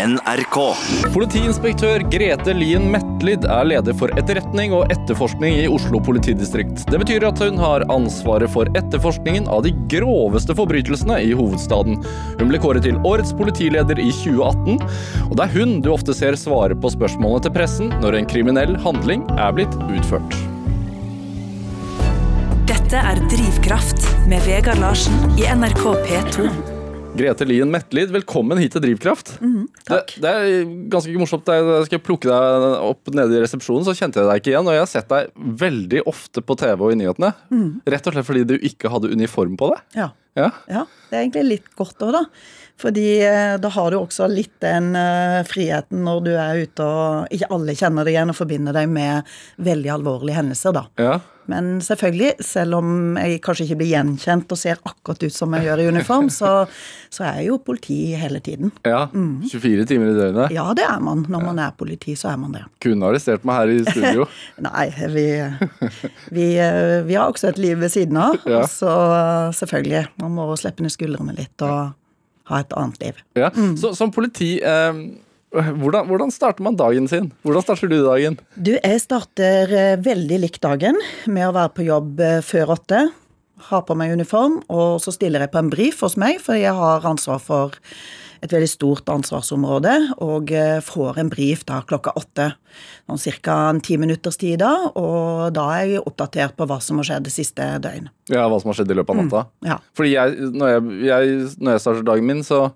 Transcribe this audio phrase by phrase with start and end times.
[0.00, 0.56] NRK.
[1.12, 6.86] Politiinspektør Grete Lien Metlid er leder for etterretning og etterforskning i Oslo politidistrikt.
[6.88, 12.00] Det betyr at hun har ansvaret for etterforskningen av de groveste forbrytelsene i hovedstaden.
[12.40, 14.80] Hun ble kåret til årets politileder i 2018,
[15.28, 18.76] og det er hun du ofte ser svare på spørsmålene til pressen når en kriminell
[18.80, 20.40] handling er blitt utført.
[22.70, 26.69] Dette er Drivkraft med Vegard Larsen i NRK P2.
[27.20, 29.34] Grete Lien Metlid, velkommen hit til Drivkraft.
[29.84, 30.14] takk.
[30.14, 31.50] Det, det er ganske morsomt.
[31.52, 34.70] Jeg skal plukke deg opp nede i resepsjonen, så kjente jeg deg ikke igjen.
[34.70, 37.34] Og jeg har sett deg veldig ofte på TV og i nyhetene.
[37.92, 39.84] Rett og slett fordi du ikke hadde uniform på deg.
[39.98, 40.08] Ja.
[40.38, 40.48] Ja.
[40.70, 40.86] ja.
[41.10, 42.24] Det er egentlig litt godt òg, da.
[42.80, 47.34] Fordi eh, da har du også litt den eh, friheten når du er ute og
[47.34, 50.86] ikke alle kjenner deg igjen og forbinder deg med veldig alvorlige hendelser, da.
[51.00, 51.18] Ja.
[51.50, 55.66] Men selvfølgelig, selv om jeg kanskje ikke blir gjenkjent og ser akkurat ut som jeg
[55.66, 56.52] gjør i uniform, så,
[57.10, 58.70] så er jeg jo politi hele tiden.
[58.86, 59.06] ja.
[59.10, 60.54] 24 timer i døgnet.
[60.54, 61.24] Ja, det er man.
[61.30, 62.62] Når man er politi, så er man det.
[62.84, 64.28] Kunne arrestert meg her i studio.
[64.68, 65.26] Nei, vi,
[66.36, 68.38] vi, eh, vi har også et liv ved siden av.
[68.46, 68.62] Ja.
[68.70, 68.92] Så
[69.58, 71.96] selvfølgelig, man må slippe ned skuldrene litt og
[72.50, 73.20] ha et annet liv.
[73.38, 73.50] Ja.
[73.78, 75.00] Så som politi, eh,
[75.50, 77.30] hvordan, hvordan starter man dagen sin?
[77.46, 78.38] Hvordan starter du dagen?
[78.54, 83.08] Du, jeg starter eh, veldig likt dagen med å være på jobb eh, før åtte.
[83.70, 86.72] Har på meg uniform, og så stiller jeg på en brief hos meg, for jeg
[86.76, 87.76] har ansvar for
[88.40, 89.92] et veldig stort ansvarsområde,
[90.24, 92.50] og eh, får en brief da klokka åtte.
[93.10, 93.56] Sånn ca.
[93.68, 97.28] en ti minutters tid da, og da er jeg oppdatert på hva som har skjedd
[97.28, 98.08] det siste døgn.
[98.30, 99.44] Ja, Hva som har skjedd i løpet av natta?
[99.66, 99.78] Ja.
[99.98, 102.68] Fordi jeg, når, jeg, jeg, når jeg starter dagen min, så,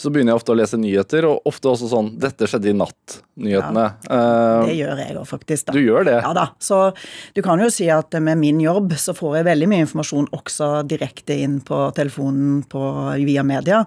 [0.00, 3.84] så begynner jeg ofte å lese nyheter, og ofte også sånn 'Dette skjedde i natt'-nyhetene.
[4.08, 5.66] Ja, Det gjør jeg òg, faktisk.
[5.66, 5.72] da.
[5.76, 6.16] du gjør det?
[6.22, 6.46] Ja da.
[6.58, 6.94] Så
[7.34, 10.70] du kan jo si at med min jobb så får jeg veldig mye informasjon også
[10.88, 12.82] direkte inn på telefonen på,
[13.24, 13.84] via media.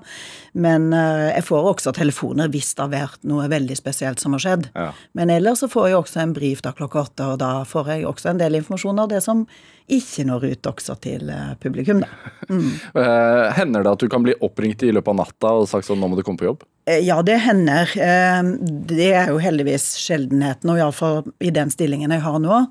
[0.53, 4.43] Men eh, jeg får også telefoner hvis det har vært noe veldig spesielt som har
[4.45, 4.69] skjedd.
[4.75, 4.91] Ja.
[5.13, 8.05] Men ellers så får jeg også en brief da klokka åtte, og da får jeg
[8.05, 9.47] også en del informasjon av det som
[9.89, 12.07] ikke når ut også til eh, publikum, da.
[12.49, 12.69] Mm.
[13.57, 16.09] hender det at du kan bli oppringt i løpet av natta og sagt sånn 'nå
[16.11, 16.63] må du komme på jobb'?
[16.85, 17.87] Eh, Ja, det hender.
[17.95, 18.43] Eh,
[18.87, 22.67] Det er jo heldigvis sjeldenheten, og iallfall i den stillingen jeg har nå.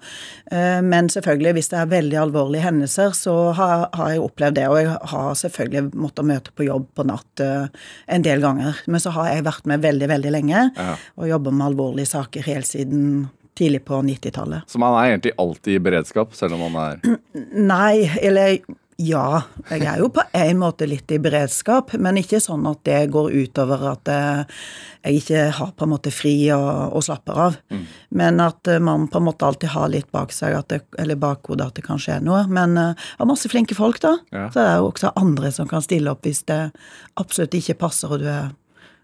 [0.50, 4.68] Eh, Men selvfølgelig, hvis det er veldig alvorlige hendelser, så har jeg opplevd det.
[4.68, 7.68] Og jeg har selvfølgelig måttet møte på jobb på natt eh,
[8.08, 8.76] en del ganger.
[8.86, 10.96] Men så har jeg vært med veldig, veldig lenge, Ja.
[11.16, 14.68] og jobber med alvorlige saker helt siden tidlig på 90-tallet.
[14.70, 17.18] Så man er egentlig alltid i beredskap, selv om man er
[17.72, 18.58] Nei, eller
[19.02, 19.42] ja.
[19.70, 23.32] Jeg er jo på en måte litt i beredskap, men ikke sånn at det går
[23.34, 24.60] utover at eh,
[25.02, 27.58] jeg ikke har på en måte fri og, og slapper av.
[28.14, 31.18] Men at eh, man på en måte alltid har litt bak seg, at det, eller
[31.18, 32.44] bakhodet at det kan skje noe.
[32.52, 34.16] Men jeg har masse flinke folk, da.
[34.30, 34.46] Ja.
[34.52, 36.62] Så det er jo også andre som kan stille opp hvis det
[37.20, 38.52] absolutt ikke passer og du er,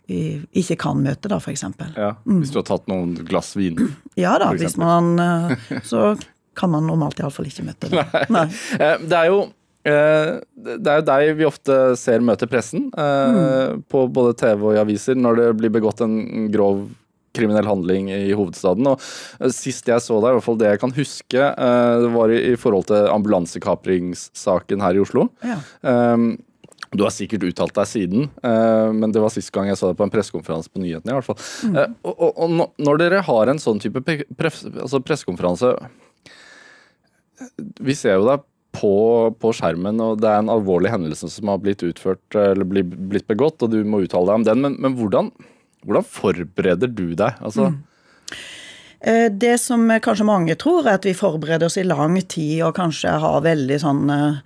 [0.09, 1.93] ikke kan møte, da, eksempel.
[1.97, 3.77] ja, Hvis du har tatt noen glass vin.
[4.19, 6.17] Ja da, hvis man eh, Så
[6.59, 8.03] kan man normalt iallfall ikke møte det.
[8.03, 8.25] Nei.
[8.35, 8.47] Nei.
[9.11, 9.43] Det er jo
[9.87, 13.85] eh, det er jo deg vi ofte ser møte pressen, mm.
[13.89, 16.83] på både TV og i aviser, når det blir begått en grov
[17.39, 18.89] kriminell handling i hovedstaden.
[18.91, 18.99] Og
[19.39, 22.35] eh, Sist jeg så deg, i hvert fall det jeg kan huske, eh, det var
[22.35, 25.29] i, i forhold til ambulansekapringssaken her i Oslo.
[25.47, 25.61] Ja.
[26.97, 29.99] Du har sikkert uttalt deg siden, eh, men det var sist gang jeg sa det
[29.99, 31.12] på en pressekonferanse på nyhetene.
[31.12, 31.41] i hvert fall.
[31.69, 35.75] Eh, og, og, og når dere har en sånn type altså pressekonferanse
[37.84, 38.47] Vi ser jo deg
[38.78, 38.94] på,
[39.41, 43.28] på skjermen, og det er en alvorlig hendelse som har blitt utført eller blitt, blitt
[43.28, 44.65] begått, og du må uttale deg om den.
[44.65, 45.31] Men, men hvordan,
[45.84, 47.37] hvordan forbereder du deg?
[47.41, 47.84] Altså, mm.
[49.38, 53.12] Det som kanskje mange tror, er at vi forbereder oss i lang tid og kanskje
[53.22, 54.41] har veldig sånn eh,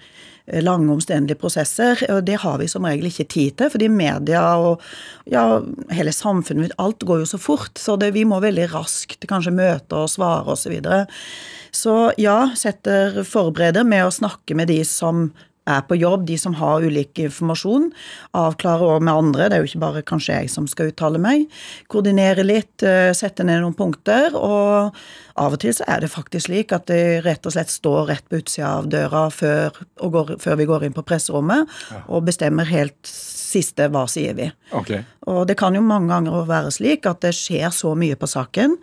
[0.47, 2.03] lange, omstendelige prosesser.
[2.11, 4.83] og Det har vi som regel ikke tid til, fordi media og
[5.31, 5.61] ja,
[5.95, 7.79] hele samfunnet alt går jo så fort.
[7.79, 10.63] Så det, vi må veldig raskt kanskje møte og svare osv.
[10.63, 11.07] Så, videre.
[11.75, 15.31] så ja, setter forbereder med å snakke med de som
[15.69, 17.91] er på jobb, de som har ulik informasjon.
[18.39, 21.47] Avklare også med andre, det er jo ikke bare kanskje jeg som skal uttale meg.
[21.93, 24.35] Koordinere litt, eh, sette ned noen punkter.
[24.35, 24.95] Og
[25.37, 28.29] av og til så er det faktisk slik at det rett og slett står rett
[28.29, 29.71] på utsida av døra før,
[30.03, 31.69] og går, før vi går inn på presserommet,
[32.09, 32.99] og bestemmer helt
[33.53, 34.49] siste hva sier vi.
[34.73, 35.05] Okay.
[35.31, 38.79] Og det kan jo mange ganger være slik at det skjer så mye på saken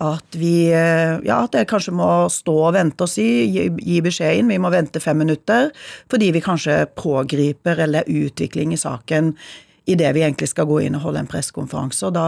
[0.00, 3.98] at vi eh, Ja, at jeg kanskje må stå og vente og si, gi, gi
[4.04, 5.70] beskjed inn, vi må vente fem minutter,
[6.10, 9.34] fordi vi kanskje pågriper eller er utvikling i saken
[9.86, 12.08] idet vi egentlig skal gå inn og holde en pressekonferanse.
[12.08, 12.26] Og da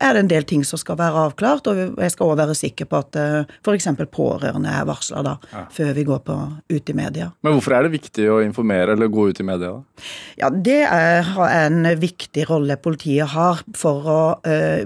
[0.00, 2.88] er det en del ting som skal være avklart, og jeg skal òg være sikker
[2.90, 3.16] på at
[3.64, 3.88] f.eks.
[4.12, 5.64] pårørende er varsla da, ja.
[5.72, 6.36] før vi går på,
[6.68, 7.30] ut i media.
[7.40, 9.72] Men hvorfor er det viktig å informere eller gå ut i media?
[9.78, 10.06] da?
[10.40, 14.20] Ja, Det er en viktig rolle politiet har for å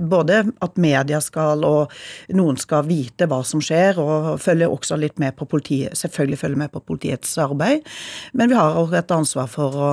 [0.00, 1.92] både at media skal og
[2.36, 6.62] noen skal vite hva som skjer, og følge også litt med på politiet, selvfølgelig følge
[6.64, 7.84] med på politiets arbeid.
[8.32, 9.92] Men vi har også et ansvar for å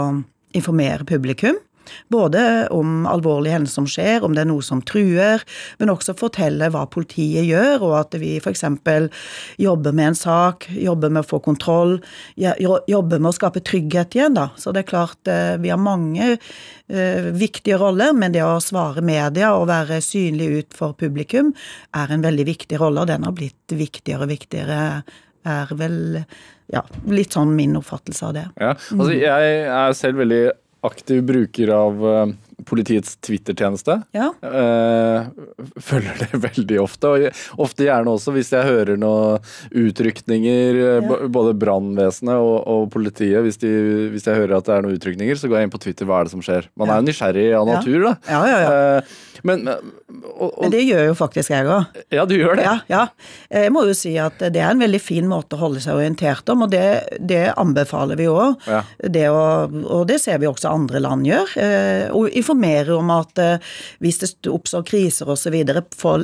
[0.57, 1.59] informere publikum.
[2.13, 5.43] Både om alvorlige hendelser som skjer, om det er noe som truer,
[5.79, 8.65] men også fortelle hva politiet gjør, og at vi f.eks.
[9.61, 11.97] jobber med en sak, jobber med å få kontroll,
[12.37, 14.49] jobber med å skape trygghet igjen, da.
[14.57, 19.03] Så det er klart, eh, vi har mange uh, viktige roller, men det å svare
[19.05, 21.53] media og være synlig ut for publikum
[21.97, 24.79] er en veldig viktig rolle, og den har blitt viktigere og viktigere,
[25.47, 25.95] er vel
[26.71, 28.47] ja, litt sånn min oppfattelse av det.
[28.61, 30.43] Ja, altså Jeg er selv veldig
[30.81, 32.27] aktiv bruker av uh,
[32.67, 33.97] politiets Twitter-tjeneste.
[34.15, 34.29] Ja.
[34.43, 35.29] Uh,
[35.81, 39.41] følger det veldig ofte, og ofte gjerne også hvis jeg hører noen
[39.71, 41.17] utrykninger, eh, ja.
[41.31, 43.41] både brannvesenet og, og, politiet.
[43.45, 43.71] Hvis, de,
[44.13, 46.09] hvis, jeg hører at det er noen utrykninger, så går jeg inn på Twitter.
[46.09, 46.69] Hva er det som skjer?
[46.79, 48.15] Man er jo nysgjerrig av natur, da.
[48.29, 48.71] Ja, ja, ja.
[49.01, 52.01] Uh, men, og, og, men, det gjør jo faktisk jeg òg.
[52.13, 52.65] Ja, du gjør det.
[52.67, 53.03] Ja, ja.
[53.49, 56.49] Jeg må jo si at det er en veldig fin måte å holde seg orientert
[56.53, 58.61] om, og det, det anbefaler vi òg.
[58.69, 58.83] Ja.
[59.01, 61.55] Og det ser vi også andre land gjør.
[62.17, 63.71] Og informere om at uh,
[64.03, 65.55] hvis det oppstår kriser osv.,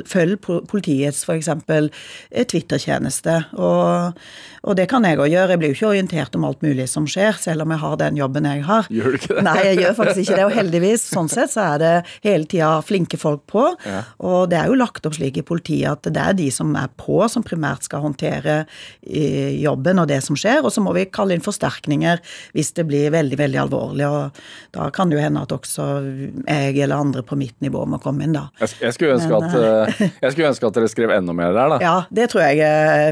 [0.08, 0.38] følg
[0.68, 1.48] politiets f.eks.
[1.48, 3.36] Eh, Twitter-tjeneste.
[3.56, 4.18] Og,
[4.62, 5.54] og, det kan jeg òg gjøre.
[5.54, 8.18] Jeg blir jo ikke orientert om alt mulig som skjer, selv om jeg har den
[8.18, 8.88] jobben jeg har.
[8.92, 9.44] Gjør du ikke det?
[9.46, 10.46] Nei, jeg gjør faktisk ikke det.
[10.46, 11.92] Og heldigvis, sånn sett, så er det
[12.26, 13.64] hele tida flinke folk på.
[13.88, 14.02] Ja.
[14.28, 16.90] Og det er jo lagt opp slik i politiet at det er de som er
[17.00, 18.60] på, som primært skal håndtere
[19.08, 20.62] jobben og det som skjer.
[20.64, 22.22] Og så må vi kalle inn forsterkninger
[22.56, 24.08] hvis det blir veldig, veldig alvorlig.
[24.08, 24.42] Og
[24.76, 28.26] da kan det jo hende at også jeg eller andre på mitt nivå må komme
[28.26, 28.46] inn, da.
[28.60, 31.54] Jeg, skulle, ønske Men, at, eh, eh, jeg skulle ønske at dere skrev enda mer
[31.56, 31.78] der, da.
[31.82, 33.10] Ja, det tror jeg eh,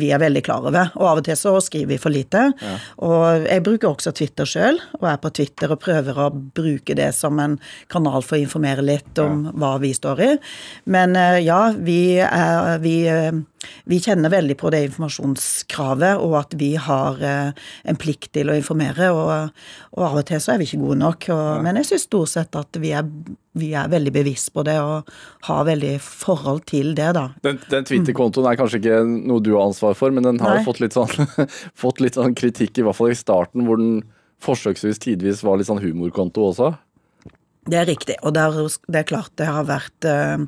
[0.00, 0.92] vi er veldig klar over.
[1.00, 2.44] Og av og til så skriver vi for lite.
[2.60, 2.76] Ja.
[3.06, 7.10] Og jeg bruker også Twitter sjøl, og er på Twitter og prøver å bruke det
[7.16, 7.58] som en
[7.92, 9.56] kanal for å informere litt om ja.
[9.56, 10.30] hva vi står i.
[10.92, 12.96] Men ja, vi, er, vi,
[13.88, 19.10] vi kjenner veldig på det informasjonskravet, og at vi har en plikt til å informere.
[19.14, 19.52] Og,
[19.96, 21.28] og av og til så er vi ikke gode nok.
[21.34, 21.62] Og, ja.
[21.64, 23.06] Men jeg syns stort sett at vi er,
[23.56, 25.08] vi er, veldig bevisst på det og
[25.48, 27.28] har veldig forhold til det, da.
[27.46, 30.82] Den, den Twitter-kontoen er kanskje ikke noe du har ansvar for, men den har fått
[30.84, 31.28] litt, sånn,
[31.84, 34.02] fått litt sånn kritikk, i hvert fall i starten, hvor den
[34.44, 36.74] forsøksvis tidvis var litt sånn humorkonto også?
[37.66, 40.44] Det er riktig, og det er, det er klart det har vært uh,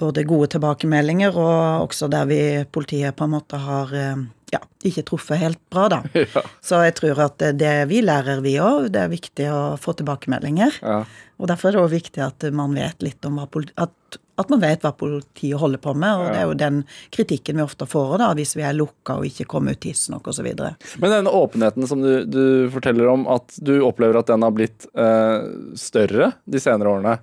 [0.00, 2.40] både gode tilbakemeldinger og også der vi
[2.72, 4.22] politiet på en måte har uh,
[4.52, 6.02] ja, ikke truffet helt bra, da.
[6.32, 6.42] Ja.
[6.64, 8.90] Så jeg tror at det vi lærer, vi òg.
[8.92, 10.78] Det er viktig å få tilbakemeldinger.
[10.84, 11.02] Ja.
[11.40, 14.62] Og derfor er det òg viktig at man vet litt om hva at, at, man
[14.62, 16.20] vet hva politiet holder på med.
[16.20, 16.30] Og ja.
[16.30, 16.78] det er jo den
[17.14, 20.48] kritikken vi ofte får da, hvis vi er lukka og ikke kommer ut tidsnok osv.
[20.52, 24.88] Men den åpenheten som du, du, forteller om, at du opplever at den har blitt
[24.92, 25.50] eh,
[25.80, 27.18] større de senere årene?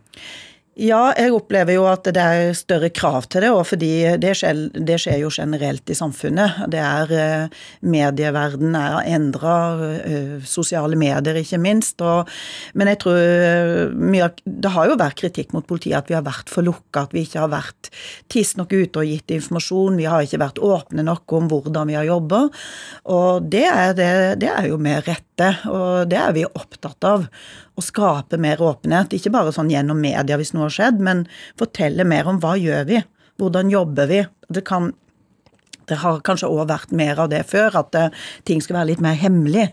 [0.80, 3.92] Ja, jeg opplever jo at det er større krav til det, og fordi
[4.22, 6.62] det skjer, det skjer jo generelt i samfunnet.
[6.72, 7.12] Det er
[7.84, 9.56] medieverdenen Medieverden er endra,
[10.06, 12.02] eh, sosiale medier ikke minst.
[12.02, 12.30] Og,
[12.80, 16.24] men jeg tror eh, mye, Det har jo vært kritikk mot politiet at vi har
[16.26, 17.92] vært for lukka, at vi ikke har vært
[18.32, 20.00] tidsnok ute og gitt informasjon.
[20.00, 22.46] Vi har ikke vært åpne nok om hvordan vi har jobba.
[23.12, 24.12] Og det er, det,
[24.44, 27.28] det er jo med rette, og det er vi opptatt av
[27.80, 29.16] å skape mer åpenhet.
[29.16, 31.26] Ikke bare sånn gjennom media hvis noe har skjedd, men
[31.60, 33.04] fortelle mer om hva gjør vi?
[33.40, 34.24] Hvordan jobber vi?
[34.52, 34.92] Det kan
[35.90, 38.92] det har kanskje òg vært mer av det før, at det, eh, ting skulle være
[38.92, 39.72] litt mer hemmelig.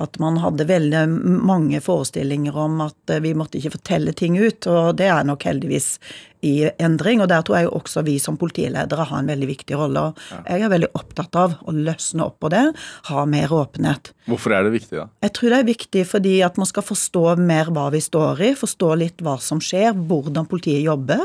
[0.00, 1.02] At man hadde veldig
[1.44, 5.44] mange forestillinger om at eh, vi måtte ikke fortelle ting ut, og det er nok
[5.44, 5.98] heldigvis
[6.46, 7.22] i endring.
[7.22, 10.10] Og der tror jeg også vi som politiledere har en veldig viktig rolle.
[10.10, 10.46] og.
[10.46, 12.64] Jeg er veldig opptatt av å løsne opp på det,
[13.10, 14.12] ha mer åpenhet.
[14.30, 15.08] Hvorfor er det viktig, da?
[15.24, 18.52] Jeg tror det er viktig fordi at man skal forstå mer hva vi står i,
[18.58, 21.24] forstå litt hva som skjer, hvordan politiet jobber.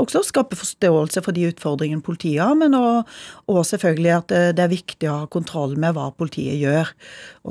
[0.00, 5.10] Også skape forståelse for de utfordringene politiet har, men òg selvfølgelig at det er viktig
[5.10, 6.88] å ha kontroll med hva politiet gjør,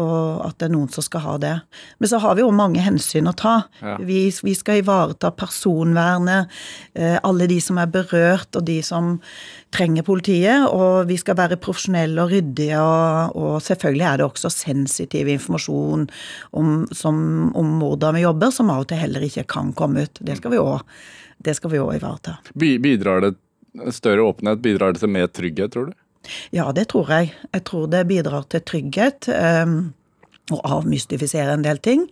[0.01, 1.53] og at det er noen som skal ha det.
[2.01, 3.55] Men så har vi jo mange hensyn å ta.
[3.83, 3.99] Ja.
[4.01, 6.49] Vi, vi skal ivareta personvernet
[6.95, 9.13] alle de som er berørt, og de som
[9.73, 10.65] trenger politiet.
[10.67, 16.07] Og vi skal være profesjonelle og ryddige, og, og selvfølgelig er det også sensitiv informasjon
[16.57, 17.23] om, som,
[17.57, 20.21] om, hvordan vi jobber, som av og til heller ikke kan komme ut.
[20.21, 22.37] Det skal vi òg ivareta.
[22.53, 23.35] Bidrar det
[23.95, 25.97] større åpenhet, bidrar det til mer trygghet, tror du?
[26.53, 27.33] Ja, det tror jeg.
[27.49, 29.29] Jeg tror det bidrar til trygghet.
[29.31, 29.93] Um,
[30.51, 32.05] å avmystifisere en del ting.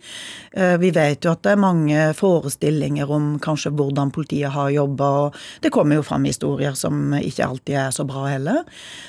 [0.52, 5.10] Eh, vi vet jo at det er mange forestillinger om kanskje hvordan politiet har jobba,
[5.26, 8.64] og det kommer jo fram historier som ikke alltid er så bra heller.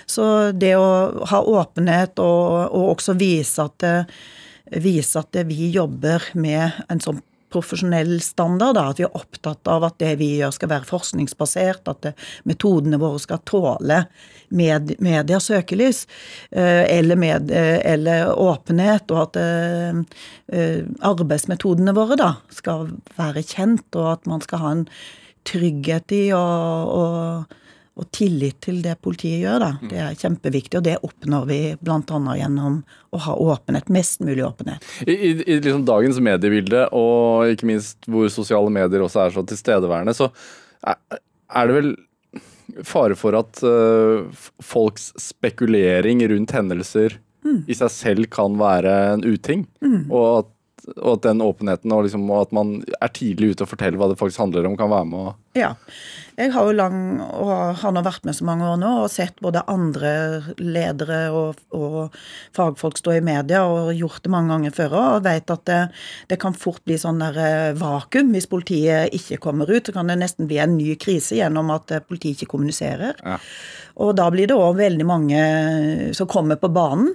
[0.10, 3.88] Så det å ha åpenhet og, og også vise at,
[4.82, 7.22] vise at vi jobber med en sånn
[7.52, 8.76] profesjonell standard.
[8.78, 12.14] Da, at vi er opptatt av at det vi gjør skal være forskningsbasert, at det,
[12.50, 14.04] metodene våre skal tåle
[14.52, 16.04] med, medias søkelys
[16.52, 23.88] eh, eller, med, eh, eller, åpenhet, og at eh, arbeidsmetodene våre da skal være kjent,
[23.96, 24.86] og at man skal ha en
[25.48, 26.46] trygghet i å
[26.92, 27.58] og
[28.16, 29.60] tillit til det politiet gjør.
[29.62, 29.72] da.
[29.82, 29.90] Mm.
[29.92, 32.20] Det er kjempeviktig, og det oppnår vi bl.a.
[32.40, 32.78] gjennom
[33.12, 33.92] å ha åpenhet.
[33.92, 34.86] Mest mulig åpenhet.
[35.06, 39.44] I, i, i liksom dagens mediebilde, og ikke minst hvor sosiale medier også er så
[39.48, 40.32] tilstedeværende, så
[40.88, 40.98] er,
[41.52, 41.92] er det vel
[42.88, 44.24] fare for at uh,
[44.64, 47.64] folks spekulering rundt hendelser mm.
[47.68, 49.66] i seg selv kan være en uting.
[49.84, 50.08] Mm.
[50.08, 50.51] Og, at,
[50.96, 54.12] og, at, den åpenheten og, liksom, og, at man er tidlig ute og forteller hva
[54.12, 55.74] det faktisk handler om, kan være med å ja.
[56.40, 59.42] Jeg har jo lang, og har nå vært med så mange år nå, og sett
[59.44, 60.12] både andre
[60.64, 62.16] ledere og, og
[62.56, 65.82] fagfolk stå i media, og gjort det mange ganger før og vet at det,
[66.32, 69.84] det kan fort bli sånn der eh, vakuum hvis politiet ikke kommer ut.
[69.84, 73.20] Så kan det nesten bli en ny krise gjennom at eh, politiet ikke kommuniserer.
[73.20, 73.38] Ja.
[74.02, 75.46] Og da blir det òg veldig mange
[76.16, 77.12] som kommer på banen.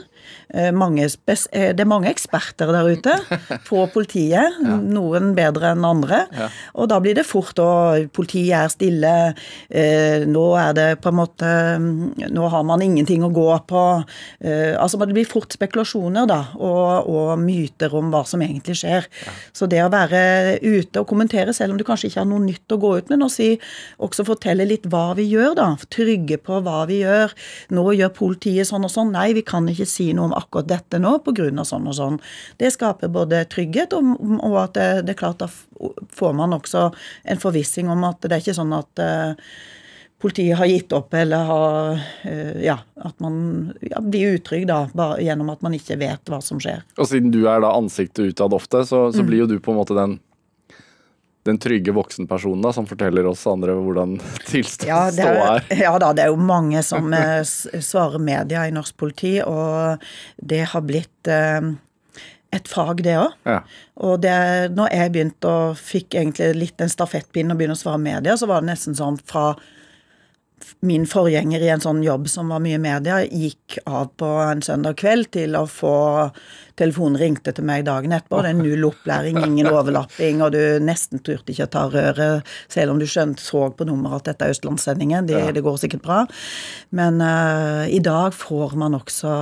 [0.49, 3.15] Eh, mange det er mange eksperter der ute
[3.69, 4.77] på politiet, ja.
[4.81, 6.25] noen bedre enn andre.
[6.37, 6.49] Ja.
[6.79, 7.71] Og da blir det fort å
[8.15, 9.15] politiet er stille.
[9.69, 13.83] Eh, nå er det på en måte Nå har man ingenting å gå på.
[14.41, 19.07] Eh, altså Det blir fort spekulasjoner da, og, og myter om hva som egentlig skjer.
[19.27, 19.35] Ja.
[19.57, 22.75] Så det å være ute og kommentere, selv om du kanskje ikke har noe nytt
[22.75, 23.55] å gå ut med, og si,
[24.03, 25.69] også fortelle litt hva vi gjør, da.
[25.93, 27.35] Trygge på hva vi gjør.
[27.77, 29.15] Nå gjør politiet sånn og sånn.
[29.17, 31.65] Nei, vi kan ikke si noe om akkurat dette nå pga.
[31.65, 32.19] sånn og sånn.
[32.59, 35.49] Det skaper både trygghet og, og at det, det er klart da
[36.17, 36.91] får man også
[37.25, 39.35] en forvissing om at det er ikke sånn at uh,
[40.23, 45.21] politiet har gitt opp, eller har uh, Ja, at man ja, blir utrygg da, bare
[45.25, 46.85] gjennom at man ikke vet hva som skjer.
[46.97, 49.29] Og siden du er da ansiktet utad ofte, så, så mm.
[49.29, 50.19] blir jo du på en måte den
[51.47, 54.19] den trygge voksenpersonen da, som forteller oss andre hvordan
[54.51, 55.67] tilstanden ja, er.
[55.87, 60.03] Ja da, det er jo mange som eh, svarer media i norsk politi, og
[60.37, 61.73] det har blitt eh,
[62.57, 63.33] et fag, det òg.
[63.49, 63.61] Ja.
[64.07, 64.37] Og det,
[64.77, 68.49] når jeg begynte og fikk egentlig litt en stafettpinne og begynne å svare media, så
[68.51, 69.55] var det nesten sånn fra
[70.81, 74.97] min forgjenger i en sånn jobb som var mye media, gikk av på en søndag
[75.01, 75.97] kveld til å få
[76.77, 78.43] Telefonen ringte til meg dagen etterpå.
[78.45, 82.93] Det er null opplæring, ingen overlapping, og du nesten turte ikke å ta røret, selv
[82.93, 85.25] om du skjønt så på nummeret at dette er Østlandssendingen.
[85.31, 85.55] Det, ja.
[85.57, 86.19] det går sikkert bra.
[86.93, 89.33] Men uh, i dag får man også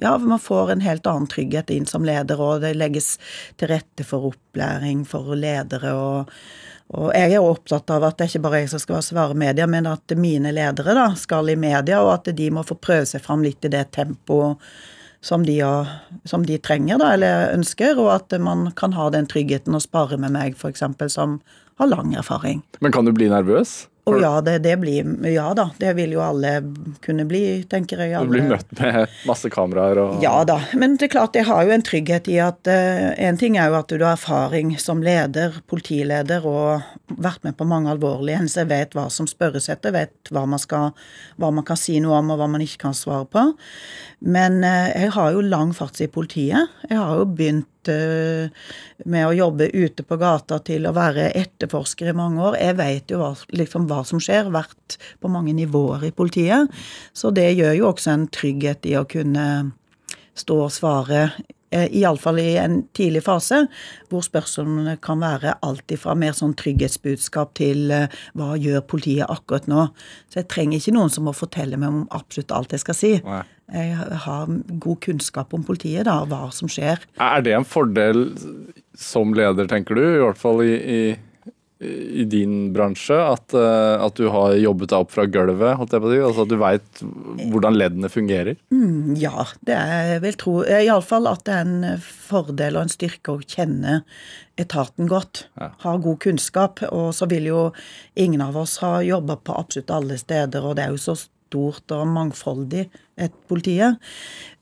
[0.00, 3.18] Ja, man får en helt annen trygghet inn som leder, og det legges
[3.60, 5.92] til rette for opplæring for ledere.
[5.92, 6.32] og
[6.90, 9.86] og jeg er opptatt av at det ikke bare jeg som skal svare media, men
[9.86, 13.44] at mine ledere da skal i media, og at de må få prøve seg fram
[13.46, 14.58] litt i det tempoet
[15.22, 15.60] som de,
[16.24, 20.18] som de trenger, da, eller ønsker, og at man kan ha den tryggheten å spare
[20.18, 20.82] med meg, f.eks.,
[21.12, 21.38] som
[21.80, 22.64] har lang erfaring.
[22.80, 23.84] Men kan du bli nervøs?
[24.10, 26.52] Og ja, det, det, blir Ja da, det vil jo alle
[27.04, 28.14] kunne bli, tenker jeg.
[28.18, 28.28] Alle.
[28.28, 31.64] Du blir møtt med masse kameraer og Ja da, men det er klart jeg har
[31.66, 35.04] jo en trygghet i at uh, En ting er jo at du har erfaring som
[35.04, 40.32] leder, politileder, og vært med på mange alvorlige hendelser, vet hva som spørres etter, vet
[40.32, 40.94] hva man, skal,
[41.40, 43.46] hva man kan si noe om, og hva man ikke kan svare på.
[44.20, 46.70] Men uh, jeg har jo lang farts i politiet.
[46.88, 52.16] Jeg har jo begynt med å jobbe ute på gata til å være etterforsker i
[52.16, 52.58] mange år.
[52.60, 56.68] Jeg vet jo hva, liksom, hva som skjer, vært på mange nivåer i politiet.
[57.16, 59.46] Så det gjør jo også en trygghet i å kunne
[60.38, 63.64] stå og svare eh, iallfall i en tidlig fase,
[64.10, 69.68] hvor spørsmålene kan være alt fra mer sånn trygghetsbudskap til eh, hva gjør politiet akkurat
[69.70, 69.86] nå.
[70.30, 73.14] Så jeg trenger ikke noen som må fortelle meg om absolutt alt jeg skal si.
[73.26, 74.48] Nei jeg har
[74.82, 77.02] god kunnskap om politiet, da, hva som skjer.
[77.22, 78.24] Er det en fordel
[78.98, 81.02] som leder, tenker du, i hvert fall i, i,
[81.80, 86.02] i din bransje, at, eh, at, du har jobbet deg opp fra gulvet, holdt jeg
[86.04, 86.20] på å si?
[86.26, 87.02] Altså at du veit
[87.52, 88.60] hvordan leddene fungerer?
[88.74, 90.54] Mm, ja, det er jeg vil tro.
[90.68, 94.02] Iallfall at det er en fordel og en styrke å kjenne
[94.60, 95.46] etaten godt.
[95.56, 95.72] Ja.
[95.86, 96.84] Ha god kunnskap.
[96.92, 97.66] Og så vil jo
[98.12, 101.96] ingen av oss ha jobba på absolutt alle steder, og det er jo så stort
[101.96, 103.96] og mangfoldig, et politiet.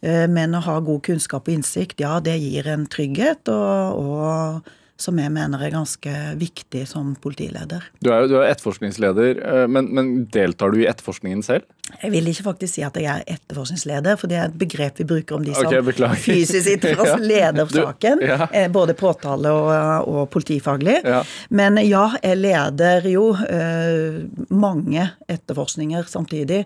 [0.06, 4.76] Eh, men å ha god kunnskap og innsikt, ja, det gir en trygghet, og, og
[4.98, 7.84] som jeg mener er ganske viktig som politileder.
[8.02, 11.68] Du er jo etterforskningsleder, eh, men, men deltar du i etterforskningen selv?
[12.02, 15.06] Jeg vil ikke faktisk si at jeg er etterforskningsleder, for det er et begrep vi
[15.08, 15.80] bruker om de som okay,
[16.20, 17.16] fysisk sitter og Ja.
[17.16, 18.20] leder saken.
[18.22, 18.46] ja.
[18.52, 20.98] eh, Både påtale og, og politifaglig.
[21.04, 21.22] Ja.
[21.50, 24.18] Men ja, jeg leder jo eh,
[24.50, 26.64] mange etterforskninger samtidig.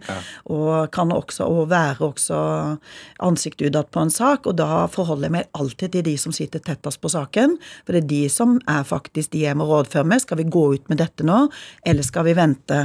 [0.51, 2.41] Og kan også og være også
[3.23, 4.47] ansikt utad på en sak.
[4.51, 7.57] Og da forholder jeg meg alltid til de som sitter tettest på saken.
[7.87, 10.23] For det er de som er faktisk de jeg må rådføre med.
[10.25, 11.45] Skal vi gå ut med dette nå,
[11.87, 12.83] eller skal vi vente?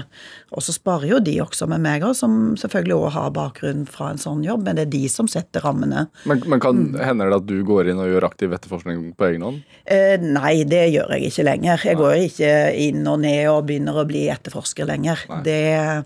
[0.55, 4.09] Og så sparer jo de også med meg, også, som selvfølgelig òg har bakgrunn fra
[4.11, 4.65] en sånn jobb.
[4.67, 6.07] Men det er de som setter rammene.
[6.27, 6.99] Men, men kan, Mm.
[7.03, 9.63] hender det at du går inn og gjør aktiv etterforskning på egen hånd?
[9.85, 11.85] Eh, nei, det gjør jeg ikke lenger.
[11.87, 12.51] Jeg går ikke
[12.87, 15.23] inn og ned og begynner å bli etterforsker lenger.
[15.43, 16.03] Det,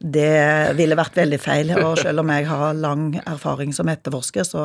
[0.00, 0.30] det
[0.78, 1.74] ville vært veldig feil.
[1.80, 4.64] Og selv om jeg har lang erfaring som etterforsker, så,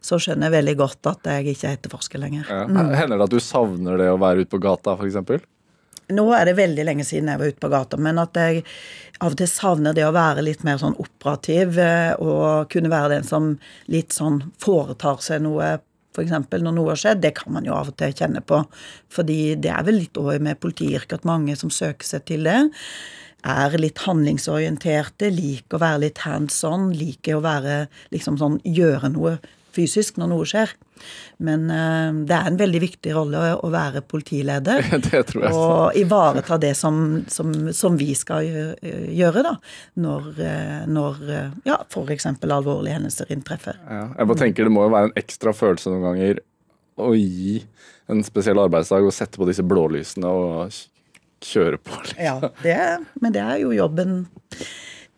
[0.00, 2.48] så skjønner jeg veldig godt at jeg ikke er etterforsker lenger.
[2.50, 2.64] Ja.
[2.68, 5.46] Hender det at du savner det å være ute på gata, f.eks.?
[6.08, 8.62] Nå er det veldig lenge siden jeg var ute på gata, men at jeg
[9.18, 13.16] av og til savner det å være litt mer sånn operativ eh, og kunne være
[13.16, 13.52] den som
[13.90, 15.78] litt sånn foretar seg noe
[16.18, 16.32] F.eks.
[16.50, 18.56] når noe har skjedd, det kan man jo av og til kjenne på.
[19.12, 22.56] Fordi det er vel litt òg med politiyrket at mange som søker seg til det,
[23.46, 27.76] er litt handlingsorienterte, liker å være litt hands on, liker å være
[28.10, 29.36] liksom sånn gjøre noe
[29.78, 30.74] fysisk når noe skjer.
[31.46, 34.88] Men uh, det er en veldig viktig rolle å, å være politileder.
[35.08, 35.54] Det tror jeg.
[35.54, 39.54] Og ivareta det som, som, som vi skal gjøre, da.
[40.02, 42.26] Når, eh, når eh, ja, f.eks.
[42.28, 43.78] alvorlige hendelser inntreffer.
[43.86, 44.04] Ja.
[44.18, 46.42] Jeg bare tenker Det må jo være en ekstra følelse noen ganger
[46.98, 47.60] å gi
[48.10, 50.74] en spesiell arbeidsdag og sette på disse blålysene og
[51.44, 52.02] kjøre på.
[52.02, 52.22] Liksom.
[52.24, 52.78] Ja, det,
[53.22, 54.22] men det er jo jobben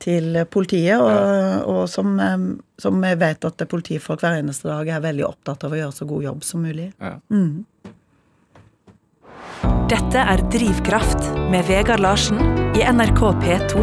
[0.01, 2.45] til politiet, og, og som, eh,
[2.81, 6.09] som jeg vet at politifolk hver eneste dag er veldig opptatt av å gjøre så
[6.09, 6.89] god jobb som mulig.
[7.01, 7.17] Ja.
[9.91, 12.39] Dette er Drivkraft med Vegard Larsen
[12.79, 13.83] i NRK P2.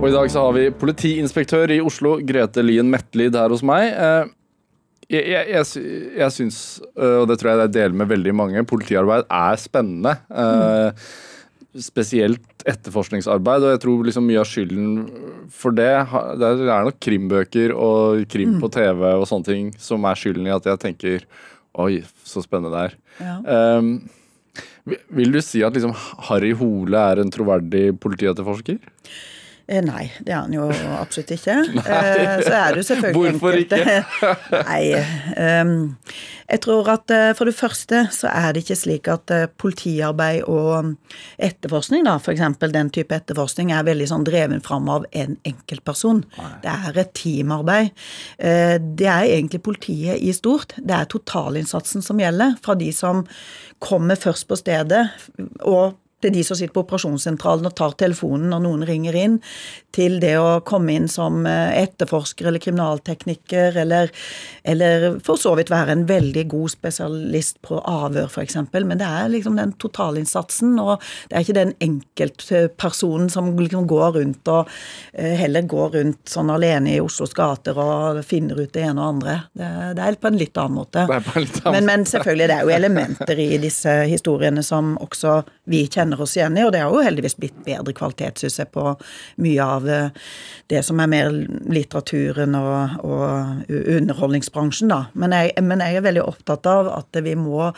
[0.00, 3.90] Og I dag så har vi politiinspektør i Oslo, Grete Lien Metlid, her hos meg.
[3.92, 4.36] Eh,
[5.10, 5.64] Jeg, jeg, jeg,
[6.20, 6.58] jeg syns,
[6.94, 10.12] eh, og det tror jeg jeg deler med veldig mange, politiarbeid er spennende.
[10.30, 10.92] Eh,
[11.78, 14.88] Spesielt etterforskningsarbeid, og jeg tror liksom mye av skylden
[15.54, 15.86] for det
[16.40, 20.54] Det er nok krimbøker og krim på TV og sånne ting som er skylden i
[20.56, 21.26] at jeg tenker
[21.78, 22.94] Oi, så spennende det er.
[23.22, 23.76] Ja.
[23.78, 23.92] Um,
[24.90, 25.92] vil- vil du si at liksom
[26.26, 28.80] Harry Hole er en troverdig politietterforsker?
[29.70, 30.64] Eh, Nei, det er han jo
[30.98, 31.54] absolutt ikke.
[31.80, 34.82] Eh, Så er det jo selvfølgelig Hvorfor enkelte Nei.
[35.38, 35.74] ehm,
[36.50, 39.30] Jeg tror at eh, for det første så er det ikke slik at
[39.62, 40.96] politiarbeid og
[41.38, 42.42] etterforskning, da, f.eks.
[42.74, 46.24] den type etterforskning, er veldig sånn dreven fram av en enkeltperson.
[46.64, 47.94] Det er et teamarbeid.
[48.40, 50.74] Det er egentlig politiet i stort.
[50.82, 53.22] Det er totalinnsatsen som gjelder, fra de som
[53.78, 55.06] kommer først på stedet
[55.62, 59.38] og til de som sitter på operasjonssentralen og tar telefonen når noen ringer inn,
[59.94, 64.12] til det å komme inn som eh, etterforsker eller kriminaltekniker, eller,
[64.62, 68.58] eller for så vidt være en veldig god spesialist på avhør, f.eks.
[68.76, 74.20] Men det er liksom den totalinnsatsen, og det er ikke den enkeltpersonen som liksom går
[74.20, 74.70] rundt og
[75.12, 79.16] eh, heller går rundt sånn alene i Oslos gater og finner ut det ene og
[79.16, 79.36] andre.
[79.56, 81.06] Det, det er på en litt annen måte.
[81.40, 85.84] Litt annen Men, men selvfølgelig, det er jo elementer i disse historiene som også vi
[85.90, 88.94] kjenner oss igjen i, og det har jo heldigvis blitt bedre kvalitet, synes jeg, på
[89.44, 90.30] mye av eh,
[90.72, 91.30] det som er mer
[91.70, 95.04] litteraturen og, og underholdningsbransjen, da.
[95.14, 97.70] Men jeg, men jeg er veldig opptatt av at vi må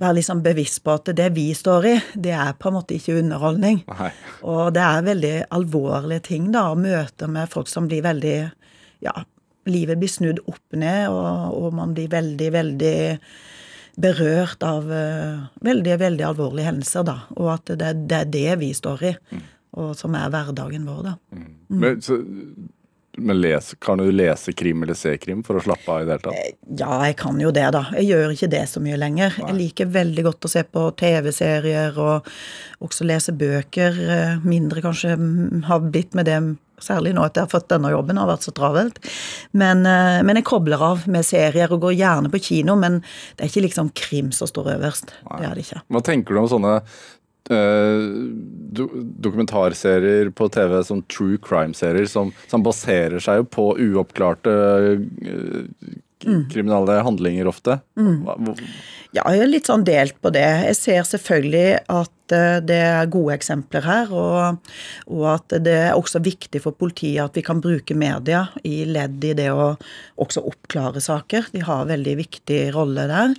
[0.00, 1.94] være liksom bevisst på at det vi står i,
[2.26, 3.84] det er på en måte ikke underholdning.
[3.92, 4.10] Nei.
[4.42, 8.38] Og det er veldig alvorlige ting, da, å møte med folk som blir veldig
[9.04, 9.12] Ja,
[9.68, 12.96] livet blir snudd opp ned, og, og man blir veldig, veldig
[13.96, 17.18] berørt av uh, veldig, veldig alvorlige hendelser, da.
[17.38, 19.12] Og at det, det er det vi står i,
[19.78, 21.14] og som er hverdagen vår, da.
[21.68, 22.18] Men, så,
[23.16, 26.16] men les, kan du lese krim eller se krim for å slappe av i det
[26.16, 26.58] hele tatt?
[26.80, 27.84] Ja, jeg kan jo det, da.
[27.98, 29.36] Jeg gjør ikke det så mye lenger.
[29.38, 32.30] Jeg liker veldig godt å se på TV-serier og
[32.84, 34.00] også lese bøker.
[34.18, 36.40] eh, Mindre kanskje mm, har blitt med det,
[36.80, 38.98] særlig nå at jeg har fått denne jobben, har vært så travelt.
[39.52, 43.00] Men, eh, men jeg kobler av med serier og går gjerne på kino, men
[43.36, 45.14] det er ikke liksom krim som står øverst.
[45.38, 45.82] Det er det ikke.
[45.90, 46.80] Hva tenker du om sånne
[47.46, 48.86] do,
[49.20, 54.54] dokumentarserier på TV som true crime-serier, som, som baserer seg på uoppklarte
[56.24, 56.46] Mm.
[56.48, 57.74] kriminelle handlinger ofte?
[58.00, 58.60] Hva, hvor-
[59.14, 60.42] Ja, jeg er litt sånn delt på det.
[60.42, 64.72] Jeg ser selvfølgelig at eh, det er gode eksempler her, og,
[65.06, 69.22] og, at det er også viktig for politiet at vi kan bruke media i ledd
[69.22, 69.68] i det å
[70.18, 71.46] også oppklare saker.
[71.54, 73.38] De har en veldig viktig rolle der.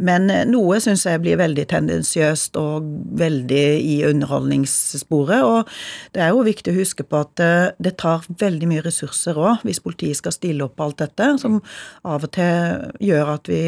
[0.00, 2.88] Men eh, noe syns jeg blir veldig tendensiøst og
[3.20, 5.44] veldig i underholdningssporet.
[5.44, 9.36] Og det er jo viktig å huske på at eh, det tar veldig mye ressurser
[9.36, 11.60] òg, hvis politiet skal stille opp alt dette, som
[12.08, 13.66] av og til gjør at vi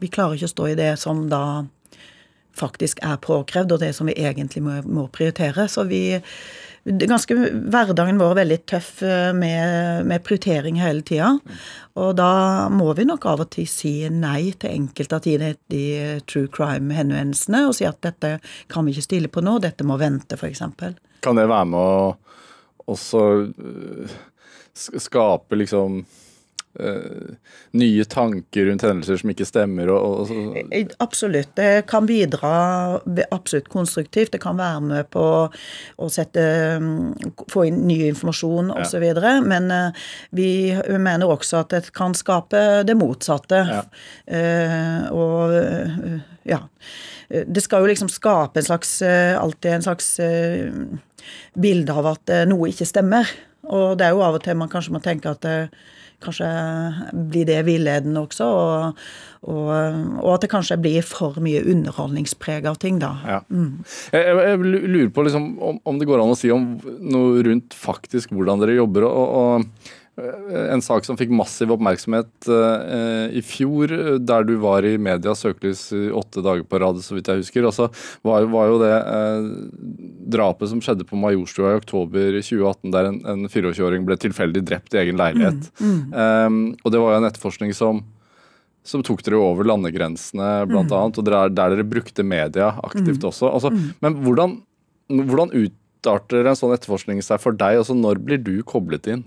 [0.00, 1.44] vi klarer ikke å stå i det som da
[2.56, 5.68] faktisk er påkrevd, og det som vi egentlig må, må prioritere.
[5.72, 6.02] Så vi
[6.84, 7.36] ganske,
[7.72, 11.30] Hverdagen vår er veldig tøff eh, med, med prioritering hele tida.
[12.00, 15.84] Og da må vi nok av og til si nei til enkelte av de, de
[16.28, 18.36] true crime-henvendelsene og si at dette
[18.72, 20.64] kan vi ikke stille på nå, dette må vente, f.eks.
[21.22, 24.14] Kan det være med å også øh,
[24.74, 26.02] skape liksom
[26.80, 27.34] Uh,
[27.76, 29.90] nye tanker rundt hendelser som ikke stemmer?
[29.92, 31.50] Og, og eh, absolutt.
[31.58, 32.52] Det kan bidra
[33.28, 34.32] absolutt konstruktivt.
[34.32, 36.46] Det kan være med på å sette,
[36.80, 39.04] mm, få inn ny informasjon osv.
[39.04, 39.36] Ja.
[39.44, 43.62] Men uh, vi mener også at det kan skape det motsatte.
[43.68, 43.84] Ja.
[44.32, 45.56] Uh, og
[46.48, 46.64] ja.
[47.28, 50.08] Det skal jo liksom skape en slags, alltid en slags
[51.56, 53.28] bilde av at noe ikke stemmer.
[53.72, 55.46] Og det er jo av og til man kanskje må tenke at
[56.24, 56.48] kanskje
[57.32, 58.48] blir det villedende også.
[58.48, 59.00] Og,
[59.42, 59.70] og,
[60.22, 63.14] og, at det kanskje blir for mye underholdningspreg av ting, da.
[63.26, 63.40] Ja.
[63.50, 63.82] Mm.
[64.14, 67.76] Jeg, jeg, lurer på liksom, om, om, det går an å si om noe rundt
[67.76, 69.08] faktisk hvordan dere jobber.
[69.08, 74.98] og, og en sak som fikk massiv oppmerksomhet eh, i fjor, der du var i
[75.00, 77.64] medias søkelys i åtte dager på rad, så vidt jeg husker.
[77.64, 77.88] Altså,
[78.26, 79.46] var, var jo det eh,
[80.36, 84.92] drapet som skjedde på Majorstua i oktober 2018, der en, en 24-åring ble tilfeldig drept
[84.92, 85.70] i egen leilighet.
[85.80, 86.12] Mm, mm.
[86.12, 88.04] Um, og det var jo en etterforskning som
[88.82, 90.96] som tok dere over landegrensene, blant mm.
[90.98, 93.28] annet, og der, der, dere brukte media aktivt mm.
[93.28, 93.46] også.
[93.46, 93.84] Altså, mm.
[94.02, 94.56] men hvordan,
[95.30, 97.78] hvordan utarter en sånn etterforskning seg for deg?
[97.78, 99.22] Altså, når blir du koblet inn?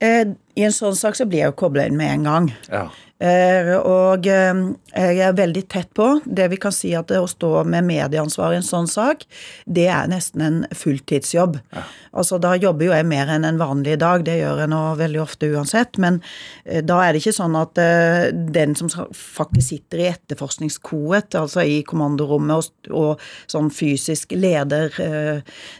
[0.00, 2.52] Eh, I en sånn sak så blir jeg jo kobla inn med en gang.
[2.72, 2.86] Ja.
[3.16, 4.58] Eh, og eh,
[4.92, 6.08] jeg er veldig tett på.
[6.24, 9.24] Det vi kan si at det å stå med medieansvar i en sånn sak,
[9.64, 11.56] det er nesten en fulltidsjobb.
[11.72, 11.84] Ja.
[12.16, 15.22] Altså Da jobber jo jeg mer enn en vanlig dag, det gjør jeg nå veldig
[15.24, 15.96] ofte uansett.
[16.02, 16.20] Men
[16.64, 21.80] eh, da er det ikke sånn at den som faktisk sitter i etterforskningskoet, altså i
[21.88, 22.56] kommandorommet
[22.92, 24.92] og, og sånn fysisk leder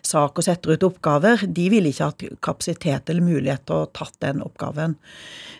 [0.05, 4.17] sak og setter ut oppgaver, de ville ikke hatt kapasitet eller mulighet til å tatt
[4.25, 4.66] den oppgaven.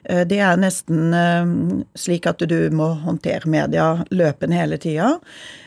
[0.07, 1.14] Det er nesten
[1.99, 5.16] slik at du må håndtere media løpende hele tida.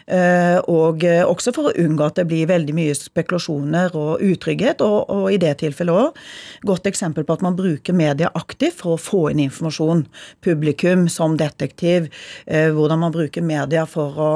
[0.10, 4.82] Eh, og eh, også for å unngå at det blir veldig mye spekulasjoner og utrygghet.
[4.86, 8.96] Og, og i det tilfellet òg godt eksempel på at man bruker media aktivt for
[8.96, 10.06] å få inn informasjon.
[10.46, 12.10] Publikum som detektiv.
[12.46, 14.32] Eh, hvordan man bruker media for å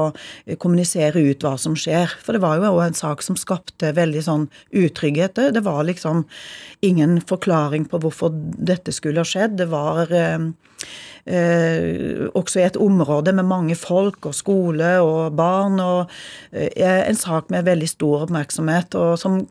[0.61, 2.13] kommunisere ut hva som skjer.
[2.21, 5.41] For det var jo òg en sak som skapte veldig sånn utrygghet.
[5.55, 6.25] Det var liksom
[6.85, 9.57] ingen forklaring på hvorfor dette skulle ha skjedd.
[9.57, 10.11] Det var
[11.25, 15.79] eh, også i et område med mange folk og skole og barn.
[15.79, 16.11] og
[16.51, 19.43] eh, En sak med veldig stor oppmerksomhet, og som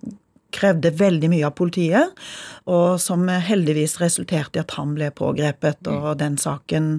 [0.53, 2.13] krevde veldig mye av politiet,
[2.69, 5.89] og som heldigvis resulterte i at han ble pågrepet.
[5.89, 6.19] Og mm.
[6.21, 6.93] den saken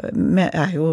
[0.00, 0.90] eh, er jo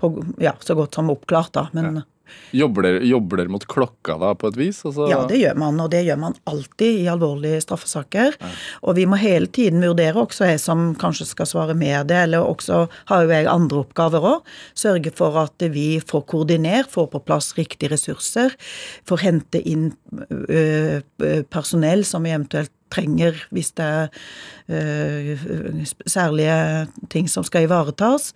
[0.00, 1.68] på, ja, så godt som oppklart, da.
[1.76, 2.02] men...
[2.02, 2.08] Ja.
[2.54, 4.80] Jobber dere, jobber dere, mot klokka da, på et vis?
[4.86, 5.08] Altså...
[5.10, 8.38] Ja, det gjør man, og det gjør man alltid i alvorlige straffesaker.
[8.40, 8.52] Ja.
[8.84, 12.46] Og vi må hele tiden vurdere, også jeg som kanskje skal svare med det, eller
[12.46, 17.24] også har jo jeg andre oppgaver òg, sørge for at vi får koordinert, får på
[17.26, 18.54] plass riktige ressurser,
[19.08, 19.90] får hente inn
[21.52, 24.08] personell som eventuelt trenger hvis det er
[24.70, 28.32] uh, særlige ting som skal ivaretas.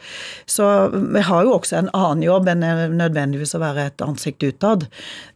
[0.47, 2.65] Så vi har jo også en annen jobb enn
[2.99, 4.89] nødvendigvis å være et ansikt utad.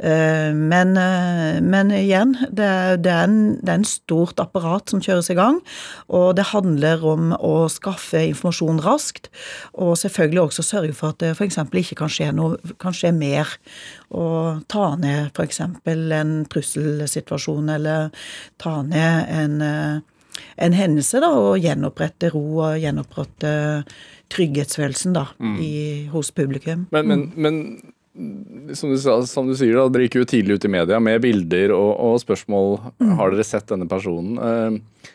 [0.03, 2.71] Uh, men, uh, men, igjen, det,
[3.05, 5.61] det, er en, det, er en, stort apparat som kjøres i gang.
[6.13, 9.31] Og det handler om å skaffe informasjon raskt,
[9.73, 11.59] og selvfølgelig også sørge for at det f.eks.
[11.83, 13.57] ikke kan skje noe, kan skje mer.
[14.13, 15.63] Og ta ned f.eks.
[15.63, 18.11] en trusselsituasjon, eller
[18.61, 19.12] ta ned
[19.43, 23.55] en, eh, en hendelse, da, og gjenopprette ro og gjenopprette
[24.33, 25.57] trygghetsfølelsen da, mm.
[25.63, 25.73] i,
[26.13, 26.87] hos publikum.
[26.95, 27.35] Men, men, mm.
[27.37, 31.23] men som, du, som du, sier, da, dere gikk jo tidlig ut i media med
[31.25, 32.79] bilder og, og spørsmål.
[33.03, 33.17] Mm.
[33.21, 34.39] Har dere sett denne personen?
[34.41, 35.12] Uh,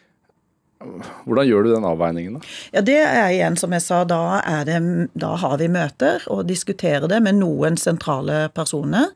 [0.77, 2.49] Hvordan gjør du den avveiningen, da?
[2.75, 4.77] Ja, Det er igjen, som jeg sa, da, det,
[5.17, 9.09] da, har vi møter og diskuterer det med noen sentrale personer.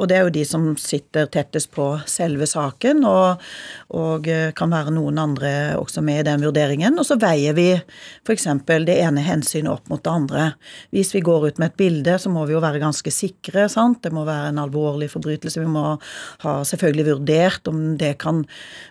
[0.00, 3.44] Og det er jo de som sitter tettest på selve saken, og,
[3.92, 6.96] og kan være noen andre også med i den vurderingen.
[6.96, 8.48] Og så veier vi f.eks.
[8.88, 10.48] det ene hensynet opp mot det andre.
[10.96, 13.68] Hvis vi går ut med et bilde, så må vi jo være ganske sikre.
[13.68, 14.00] sant?
[14.00, 15.60] Det må være en alvorlig forbrytelse.
[15.60, 15.98] Vi må
[16.46, 18.46] ha selvfølgelig vurdert om det kan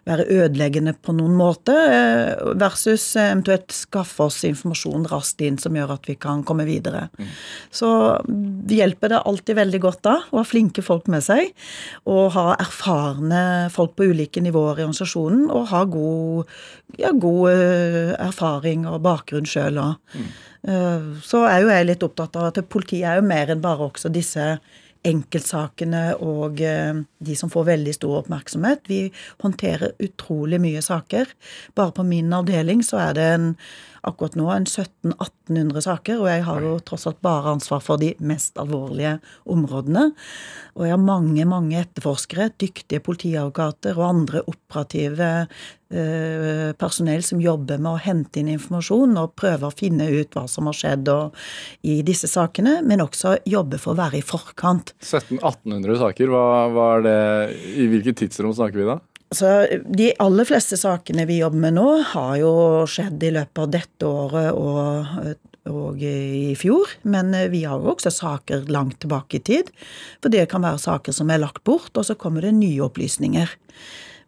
[0.06, 1.74] være ødeleggende på noen måte
[2.60, 7.08] versus eventuelt skaffe oss informasjon raskt inn som gjør at vi kan komme videre.
[7.18, 7.32] Mm.
[7.74, 7.90] Så
[8.72, 11.52] hjelper det alltid veldig godt da å ha flinke folk med seg,
[12.10, 13.44] og ha erfarne
[13.74, 16.54] folk på ulike nivåer i organisasjonen, og ha god,
[17.02, 19.98] ja, god eh, erfaring og bakgrunn sjøl òg.
[20.16, 20.32] Mm.
[20.62, 23.90] Eh, så er jo jeg litt opptatt av at politiet er jo mer enn bare
[23.90, 24.54] også disse
[25.08, 28.86] enkeltsakene og eh, de som får veldig stor oppmerksomhet.
[28.90, 29.02] Vi
[29.42, 31.32] håndterer utrolig mye saker.
[31.78, 33.48] Bare på min avdeling så er det en
[34.08, 38.16] akkurat nå en 1700-1800 saker, og jeg har jo tross alt bare ansvar for de
[38.26, 40.08] mest alvorlige områdene.
[40.78, 45.30] Og jeg har mange, mange etterforskere, dyktige politiadvokater og andre operative
[46.80, 50.70] personell som jobber med å hente inn informasjon og prøve å finne ut hva som
[50.70, 51.12] har skjedd
[51.84, 54.94] i disse sakene, men også jobbe for å være i forkant.
[55.04, 57.18] 1700-1800 saker, hva, hva er det,
[57.76, 59.02] i hvilket tidsrom snakker vi da?
[59.32, 59.48] Så
[59.88, 62.52] De aller fleste sakene vi jobber med nå, har jo
[62.90, 65.38] skjedd i løpet av dette året og,
[65.72, 66.98] og i fjor.
[67.08, 69.72] Men vi har jo også saker langt tilbake i tid.
[70.20, 73.56] For det kan være saker som er lagt bort, og så kommer det nye opplysninger.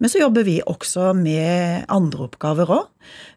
[0.03, 2.87] Men så jobber vi også med andre oppgaver òg.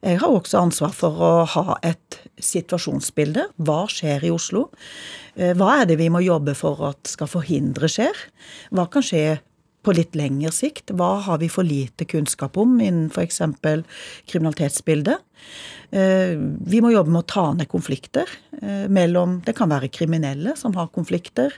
[0.03, 3.45] Jeg har også ansvar for å ha et situasjonsbilde.
[3.63, 4.65] Hva skjer i Oslo?
[5.39, 8.19] Eh, hva er det vi må jobbe for at skal forhindre skjer?
[8.75, 9.39] Hva kan skje
[9.87, 10.91] på litt lengre sikt.
[10.99, 13.41] Hva har vi for lite kunnskap om innen f.eks.
[14.27, 15.23] kriminalitetsbildet?
[15.95, 16.35] Eh,
[16.67, 18.27] vi må jobbe med å ta ned konflikter
[18.59, 21.55] eh, mellom Det kan være kriminelle som har konflikter.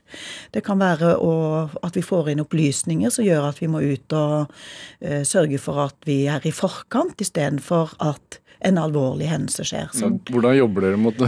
[0.53, 4.53] Det kan være at vi får inn opplysninger som gjør at vi må ut og
[5.01, 9.91] eh, sørge for at vi er i forkant, istedenfor at en alvorlig hendelse skjer.
[9.95, 10.11] Så.
[10.31, 11.21] Hvordan jobber dere mot,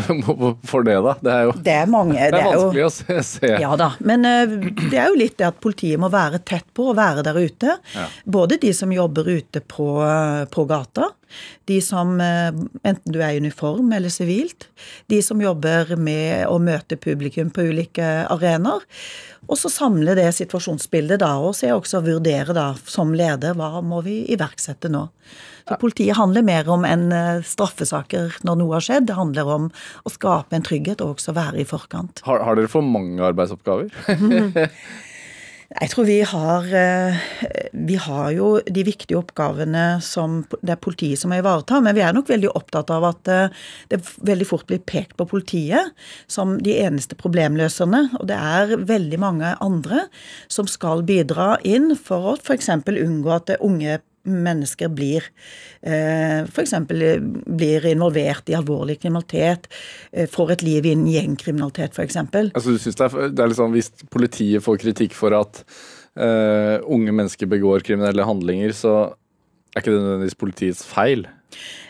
[0.66, 1.14] for det, da?
[1.22, 3.52] Det er jo det er mange, det er vanskelig jo, å se.
[3.62, 3.92] Ja da.
[4.02, 7.24] Men uh, det er jo litt det at politiet må være tett på og være
[7.26, 7.78] der ute.
[7.94, 8.08] Ja.
[8.24, 11.12] Både de som jobber ute på, uh, på gata,
[11.70, 12.50] de som uh,
[12.82, 14.66] enten du er i uniform eller sivilt,
[15.12, 18.82] de som jobber med å møte publikum på ulike arenaer.
[19.50, 24.02] Og så samle det situasjonsbildet da, og så også vurdere da som leder hva må
[24.06, 25.08] vi iverksette nå.
[25.68, 29.10] Så politiet handler mer om enn eh, straffesaker når noe har skjedd.
[29.10, 29.68] Det handler om
[30.04, 32.24] å skape en trygghet og også være i forkant.
[32.26, 33.92] Har, har dere for mange arbeidsoppgaver?
[35.70, 37.18] Jeg tror vi har eh,
[37.86, 42.02] Vi har jo de viktige oppgavene som det er politiet som må ivareta, men vi
[42.02, 43.60] er nok veldig opptatt av at eh,
[43.92, 45.94] det veldig fort blir pekt på politiet
[46.26, 48.02] som de eneste problemløserne.
[48.18, 50.08] Og det er veldig mange andre
[50.50, 52.72] som skal bidra inn for å f.eks.
[52.90, 55.24] unngå at unge mennesker blir
[55.80, 56.74] eh, f.eks.
[56.88, 59.70] blir involvert i alvorlig kriminalitet,
[60.12, 62.20] eh, får et liv innen gjengkriminalitet f.eks.
[62.20, 65.62] Altså, du synes det er, det er liksom, Hvis politiet får kritikk for at
[66.20, 68.94] uh, unge mennesker begår kriminelle handlinger, så
[69.70, 71.26] er ikke det nødvendigvis politiets feil?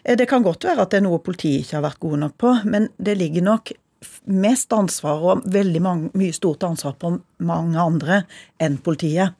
[0.04, 2.36] Eh, det kan godt være at det er noe politiet ikke har vært gode nok
[2.40, 3.72] på, men det ligger nok
[4.28, 8.22] mest ansvar og veldig mange, mye stort ansvar på mange andre
[8.61, 9.33] enn politiet.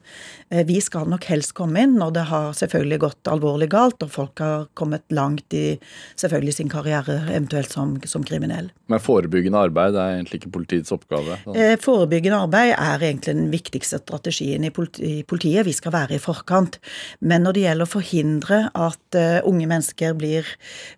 [0.49, 4.13] Eh, vi skal nok helst komme inn når det har selvfølgelig gått alvorlig galt, og
[4.13, 5.77] folk har kommet langt i
[6.19, 8.71] selvfølgelig sin karriere, eventuelt som, som kriminell.
[8.91, 11.37] Men forebyggende arbeid er egentlig ikke politiets oppgave?
[11.45, 11.59] Sånn.
[11.81, 15.63] Forebyggende arbeid er egentlig den viktigste strategien i politiet.
[15.67, 16.79] Vi skal være i forkant.
[17.19, 20.49] Men når det gjelder å forhindre at uh, unge mennesker blir,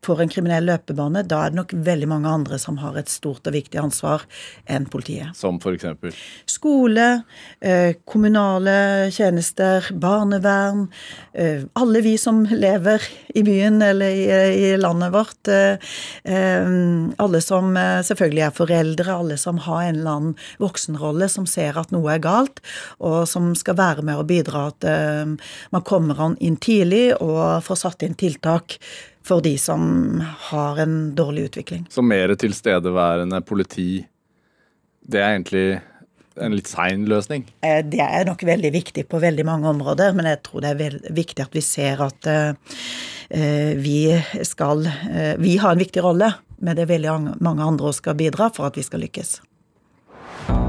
[0.06, 3.46] får en kriminell løpebane, da er det nok veldig mange andre som har et stort
[3.50, 4.28] og viktig ansvar
[4.70, 5.34] enn politiet.
[5.38, 6.18] Som f.eks.?
[6.50, 7.08] Skole,
[7.66, 10.88] uh, kommunale tjenester barnevern.
[11.34, 13.02] Eh, alle vi som lever
[13.34, 15.48] i byen eller i, landet vårt.
[15.48, 15.78] Eh,
[16.24, 16.68] eh,
[17.18, 17.74] alle som
[18.06, 22.24] selvfølgelig er foreldre, alle som har en eller annen voksenrolle, som ser at noe er
[22.24, 22.62] galt,
[23.00, 24.86] og som skal være med og bidra at
[25.74, 28.78] man kommer inn tidlig og får satt inn tiltak
[29.24, 31.88] for de som har en dårlig utvikling.
[31.90, 34.06] Så mer tilstedeværende politi,
[35.08, 35.68] det er egentlig
[36.42, 37.46] en litt sein løsning?
[37.62, 41.00] Eh, det er nok veldig viktig på veldig mange områder, men jeg tror det er
[41.14, 42.54] viktig at vi ser at uh,
[43.80, 43.98] vi
[44.46, 48.20] skal uh, Vi har en viktig rolle, men det er veldig mange andre som skal
[48.20, 49.38] bidra for at vi skal lykkes.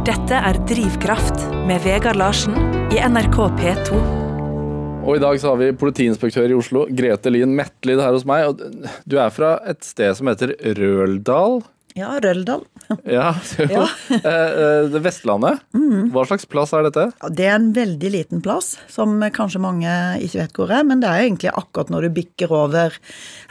[0.04, 2.58] Dette er Drivkraft med Vegard Larsen
[2.92, 4.23] i NRK P2.
[5.04, 8.48] Og i dag så har vi politiinspektør i Oslo, Grete Lien Metlid her hos meg.
[8.48, 11.60] Og du er fra et sted som heter Røldal.
[11.94, 12.64] Ja, Røldal.
[13.06, 13.34] Ja,
[13.70, 13.84] Ja.
[14.14, 15.60] Eh, eh, det Vestlandet.
[16.12, 17.04] Hva slags plass er dette?
[17.36, 19.92] Det er en veldig liten plass, som kanskje mange
[20.24, 22.96] ikke vet hvor er, men det er egentlig akkurat når du bikker over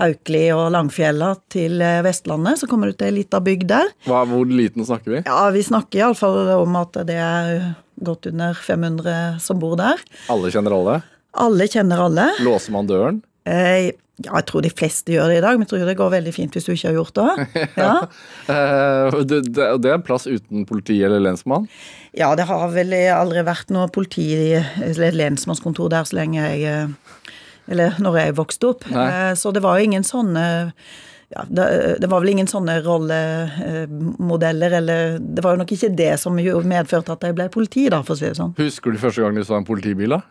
[0.02, 3.94] Haukeli og Langfjella til eh, Vestlandet, så kommer du til ei lita bygd der.
[4.10, 5.24] Hva, hvor liten snakker vi?
[5.30, 10.02] Ja, vi snakker iallfall om at det er godt under 500 som bor der.
[10.34, 11.02] Alle kjenner alle?
[11.34, 12.30] Alle kjenner alle.
[12.46, 13.22] Låser man døren?
[13.50, 13.92] Eh,
[14.24, 16.32] Ja, jeg tror de fleste gjør det i dag, men jeg tror det går veldig
[16.36, 17.48] fint hvis du ikke har gjort det.
[17.82, 17.94] Ja,
[18.46, 21.66] Eh, det, er en plass uten politi eller lensmann?
[22.14, 26.88] ja det har vel aldri vært noe politi eller lensmannskontor der så lenge jeg eh,
[27.74, 28.86] Eller når jeg vokste opp.
[28.92, 29.08] Nei.
[29.10, 30.46] Eh, Så det var jo ingen sånne
[31.34, 31.66] ja, det,
[32.04, 37.16] det var vel ingen sånne rollemodeller, eller Det var jo nok ikke det som medførte
[37.16, 38.54] at jeg ble politi, da, for å si det sånn.
[38.60, 40.22] Husker du første gang du så en politibil, da?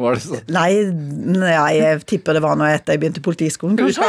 [0.00, 0.44] Var det sånn?
[0.54, 4.06] Nei, nei, jeg tipper det var nå etter jeg begynte i politiskolen, kanskje.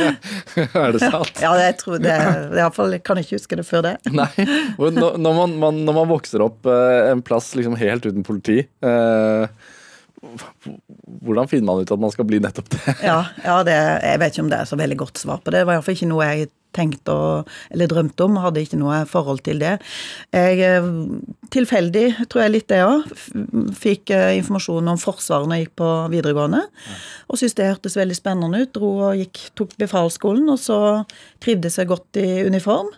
[0.80, 1.42] er det sant?
[1.42, 2.14] Ja, jeg tror det.
[2.56, 3.96] Iallfall jeg ikke huske det før det.
[4.20, 4.30] Nei.
[4.80, 8.62] Når, når, man, man, når man vokser opp eh, en plass liksom helt uten politi,
[8.64, 9.68] eh,
[11.20, 12.96] hvordan finner man ut at man skal bli nettopp det?
[13.04, 15.60] Ja, ja det, jeg vet ikke om det er så veldig godt svar på det.
[15.60, 17.28] Det var iallfall ikke noe jeg tenkte å,
[17.72, 18.38] eller drømte om.
[18.42, 19.76] Hadde ikke noe forhold til det.
[20.34, 20.88] Jeg, eh,
[21.54, 23.08] tilfeldig, tror jeg litt det òg,
[23.76, 26.62] fikk eh, informasjon om Forsvaret når jeg gikk på videregående.
[27.28, 28.72] Og syntes det hørtes veldig spennende ut.
[28.76, 30.80] Dro og gikk, tok befalsskolen, og så
[31.42, 32.90] trivdes jeg godt i uniform.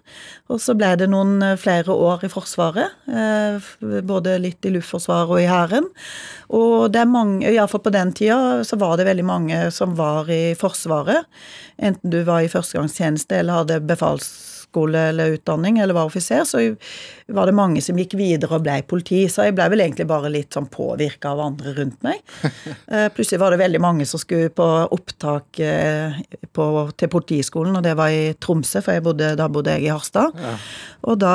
[0.52, 2.98] Og så ble det noen eh, flere år i Forsvaret.
[4.06, 5.88] Både litt i Luftforsvaret og i Hæren.
[6.52, 10.28] Og det er mange, iallfall på den tida, så var det veldig mange som var
[10.32, 11.28] i Forsvaret.
[11.82, 13.96] Enten du var i førstegangstjeneste eller hadde
[14.72, 16.76] befalsskole eller utdanning eller var offiser, så
[17.32, 19.26] var det mange som gikk videre og ble politi.
[19.28, 22.20] Så jeg ble vel egentlig bare litt sånn påvirka av andre rundt meg.
[22.92, 26.12] Eh, Plutselig var det veldig mange som skulle på opptak eh,
[26.52, 26.64] på,
[26.98, 30.34] til Politiskolen, og det var i Tromsø, for jeg bodde, da bodde jeg i Harstad.
[31.08, 31.32] Og da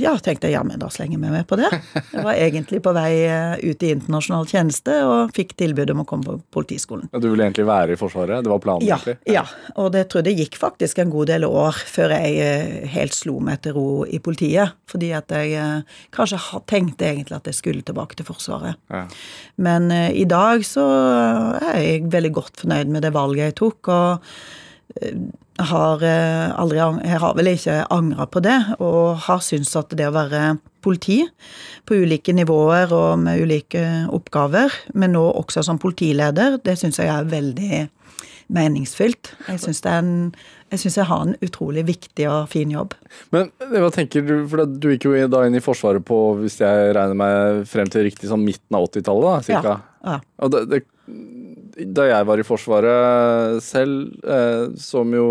[0.00, 1.68] ja, tenkte jeg ja, men da slenger vi med på det.
[2.12, 6.06] Jeg var egentlig på vei eh, ut i internasjonal tjeneste og fikk tilbud om å
[6.08, 7.06] komme på Politiskolen.
[7.14, 8.42] Du ville egentlig være i Forsvaret?
[8.46, 9.34] Det var planen, Ja, egentlig?
[9.38, 9.44] ja,
[9.78, 12.42] og det tror jeg det gikk faktisk en god del år før jeg
[12.92, 14.76] helt slo meg til ro i politiet.
[14.90, 18.78] Fordi at jeg eh, kanskje tenkte egentlig at jeg skulle tilbake til Forsvaret.
[18.92, 19.04] Ja.
[19.56, 20.86] Men eh, i dag så
[21.58, 24.30] er jeg veldig godt fornøyd med det valget jeg tok, og
[25.02, 25.20] eh,
[25.58, 30.06] har eh, aldri Jeg har vel ikke angra på det, og har syntes at det
[30.06, 31.24] å være politi
[31.88, 33.82] på ulike nivåer og med ulike
[34.14, 37.88] oppgaver, men nå også som politileder, det syns jeg er veldig
[38.54, 39.34] meningsfylt.
[39.48, 40.14] Jeg syns det er en
[40.70, 42.94] jeg synes jeg har en utrolig viktig og fin jobb.
[43.34, 46.92] Men hva tenker du, for du gikk jo da inn i Forsvaret på, hvis jeg
[46.96, 49.74] regner meg frem til riktig, sånn midten av 80-tallet, da, cirka?
[50.04, 50.18] Ja.
[50.44, 50.82] Og det, det,
[51.96, 55.28] da jeg var i Forsvaret selv, eh, som jo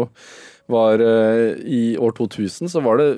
[0.67, 3.10] var eh, i år 2000, så var det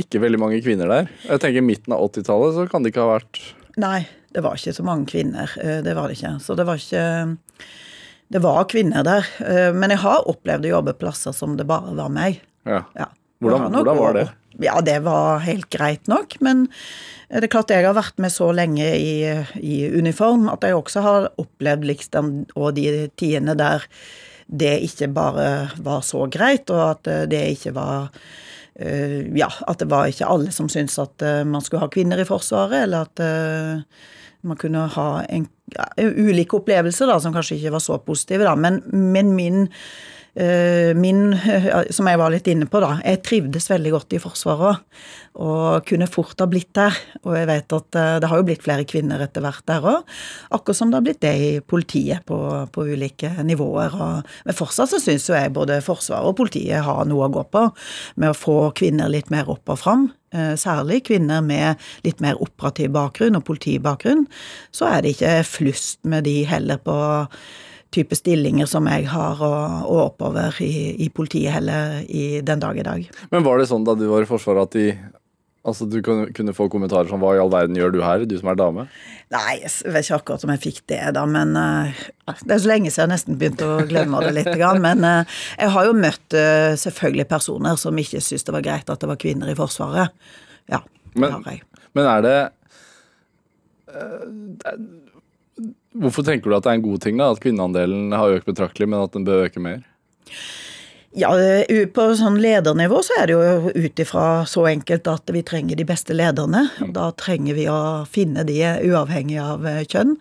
[0.00, 1.10] ikke veldig mange kvinner der.
[1.26, 3.42] Jeg tenker midten av 80-tallet, så kan det ikke ha vært
[3.76, 5.50] Nei, det var ikke så mange kvinner.
[5.60, 6.30] eh, Det var det ikke.
[6.40, 7.02] Så det var ikke
[8.32, 9.26] Det var kvinner der.
[9.44, 12.40] eh, Men jeg har opplevd å jobbe plasser som det bare var meg.
[12.66, 12.82] Ja.
[12.96, 13.06] Ja.
[13.42, 14.28] Hvordan- var, hvordan var det?
[14.58, 16.40] Ja, det var helt greit nok.
[16.40, 16.68] Men
[17.28, 21.02] det er klart jeg har vært med så lenge i, i uniform at jeg også
[21.02, 23.84] har opplevd liksom og de tidene der
[24.48, 28.08] det ikke bare var så greit, og at eh, det ikke var
[28.78, 32.24] eh, Ja, at det var ikke alle som syntes at man skulle ha kvinner i
[32.24, 33.20] Forsvaret, eller at
[34.46, 38.54] man kunne ha en, ja, ulike opplevelser da, som kanskje ikke var så positive, da.
[38.58, 39.66] Men, men min
[40.36, 42.98] Min, eh, som jeg var litt inne på, da.
[43.00, 44.82] Jeg trivdes veldig godt i Forsvaret.
[45.36, 46.96] Og kunne fort ha blitt der.
[47.24, 50.14] Og jeg vet at eh, det har jo blitt flere kvinner etter hvert der òg.
[50.56, 52.38] Akkurat som det har blitt det i politiet på,
[52.72, 53.96] på ulike nivåer.
[53.96, 57.44] Og, men fortsatt så syns jo jeg både Forsvaret og politiet har noe å gå
[57.52, 57.66] på
[58.20, 60.08] med å få kvinner litt mer opp og fram.
[60.36, 64.26] Eh, Særlig kvinner med litt mer operativ bakgrunn og politibakgrunn.
[64.74, 66.96] Så er det ikke flust med de heller på
[67.96, 72.78] type stillinger som jeg har, og, og oppover i, i politiet heller i den dag
[72.78, 73.06] i dag.
[73.32, 74.90] Men var det sånn da du var i Forsvaret at de
[75.66, 78.48] Altså du kunne, få kommentarer som 'hva i all verden gjør du her', du som
[78.52, 78.84] er dame?
[79.34, 81.90] Nei, jeg vet ikke akkurat om jeg fikk det, da, men uh,
[82.44, 84.52] Det er så lenge siden jeg nesten begynte å glemme det litt.
[84.78, 85.24] Men uh,
[85.58, 89.10] jeg har jo møtt uh, selvfølgelig personer som ikke syntes det var greit at det
[89.10, 90.14] var kvinner i Forsvaret.
[90.70, 91.62] Ja, det Men- har jeg.
[91.98, 92.38] Men er det
[96.02, 98.88] Hvorfor tenker du at det er en god ting da, at kvinneandelen har økt betraktelig,
[98.90, 99.84] men at den bør øke mer?
[101.16, 101.30] Ja,
[101.96, 105.86] på sånn ledernivå så er det jo ut ifra så enkelt at vi trenger de
[105.88, 106.66] beste lederne.
[106.84, 110.12] og Da trenger vi å finne de uavhengig av kjønn.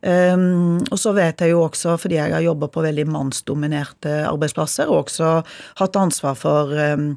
[0.00, 4.88] Um, og så vet jeg jo også, fordi jeg har jobba på veldig mannsdominerte arbeidsplasser,
[4.88, 5.42] og også
[5.82, 7.10] hatt ansvar for um,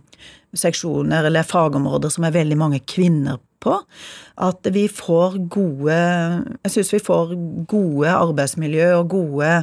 [0.54, 3.78] seksjoner eller fagområder som er veldig mange kvinner på,
[4.44, 7.32] at vi får gode Jeg syns vi får
[7.72, 9.54] gode arbeidsmiljø og gode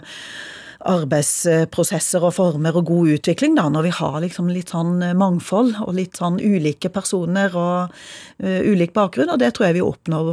[0.89, 5.93] arbeidsprosesser og former og god utvikling, da, når vi har liksom litt sånn mangfold og
[5.97, 9.33] litt sånn ulike personer og uh, ulik bakgrunn.
[9.35, 10.33] Og det tror jeg vi oppnår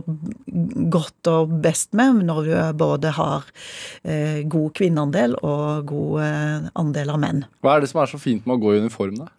[0.94, 7.16] godt og best med når vi både har uh, god kvinneandel og god uh, andel
[7.16, 7.44] av menn.
[7.60, 9.32] Hva er det som er så fint med å gå i uniform, da?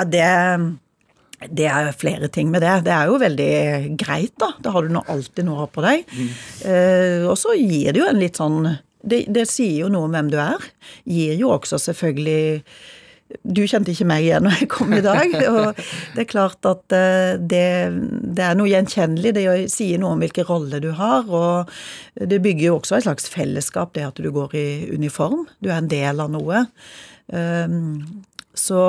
[0.00, 0.28] Ja, det
[1.48, 2.82] det er flere ting med det.
[2.84, 4.50] Det er jo veldig greit, da.
[4.60, 6.04] Da har du nå alltid noe på deg.
[6.68, 10.12] Eh, og så gir det jo en litt sånn det, det sier jo noe om
[10.12, 10.64] hvem du er.
[11.08, 12.60] Gir jo også selvfølgelig
[13.46, 15.32] Du kjente ikke meg igjen når jeg kom i dag.
[15.54, 15.80] Og
[16.16, 17.66] det er klart at eh, det,
[18.36, 19.32] det er noe gjenkjennelig.
[19.38, 21.24] Det sier noe om hvilken rolle du har.
[21.24, 21.70] Og
[22.20, 25.46] det bygger jo også et slags fellesskap, det at du går i uniform.
[25.62, 26.66] Du er en del av noe.
[27.32, 27.78] Eh,
[28.60, 28.80] så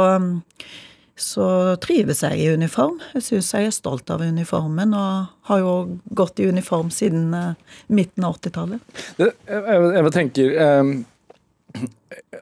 [1.20, 3.00] så trives jeg i uniform.
[3.16, 5.74] Jeg syns jeg er stolt av uniformen, og har jo
[6.18, 7.54] gått i uniform siden uh,
[7.92, 9.02] midten av 80-tallet.
[9.20, 10.94] Jeg, tenker eh,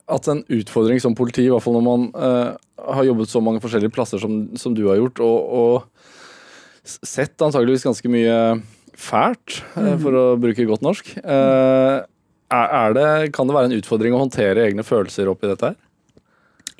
[0.09, 2.51] at en utfordring som politi, i hvert fall når man eh,
[2.95, 7.85] har jobbet så mange forskjellige plasser som, som du har gjort, og, og sett antageligvis
[7.85, 8.37] ganske mye
[8.99, 11.13] fælt, eh, for å bruke godt norsk.
[11.19, 11.97] Eh,
[12.49, 15.77] er det, kan det være en utfordring å håndtere egne følelser oppi dette her?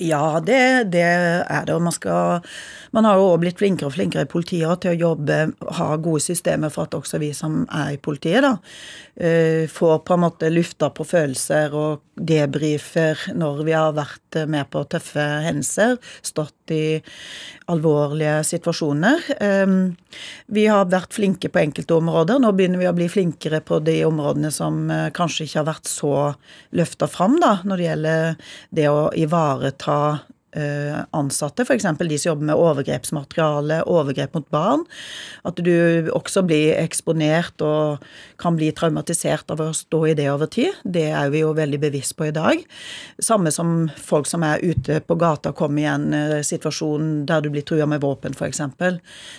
[0.00, 1.74] Ja, det, det, er det.
[1.74, 2.40] Og man, skal,
[2.96, 5.40] man har jo også blitt flinkere og flinkere i politiet til å jobbe,
[5.76, 8.54] ha gode systemer for at også vi som er i politiet, da,
[9.68, 14.86] får på en måte lufta på følelser og debrifer når vi har vært med på
[14.88, 17.00] tøffe hendelser, stått i
[17.70, 19.26] alvorlige situasjoner.
[20.46, 22.40] Vi har vært flinke på enkelte områder.
[22.40, 24.86] Nå begynner vi å bli flinkere på de områdene som
[25.16, 26.14] kanskje ikke har vært så
[26.76, 30.22] løfta fram, da, når det gjelder det å ivareta ta
[30.52, 31.84] ansatte, f.eks.
[31.98, 34.82] de som jobber med overgrepsmateriale, overgrep mot barn.
[35.46, 38.02] At du også blir eksponert og
[38.40, 40.74] kan bli traumatisert av å stå i det over tid.
[40.82, 42.64] Det er vi jo veldig bevisst på i dag.
[43.22, 47.50] Samme som folk som er ute på gata og kommer i en situasjon der du
[47.54, 48.64] blir trua med våpen, f.eks.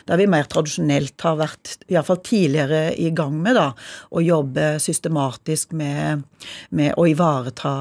[0.08, 3.72] Der vi mer tradisjonelt har vært, iallfall tidligere, i gang med da,
[4.12, 6.24] å jobbe systematisk med,
[6.72, 7.76] med å ivareta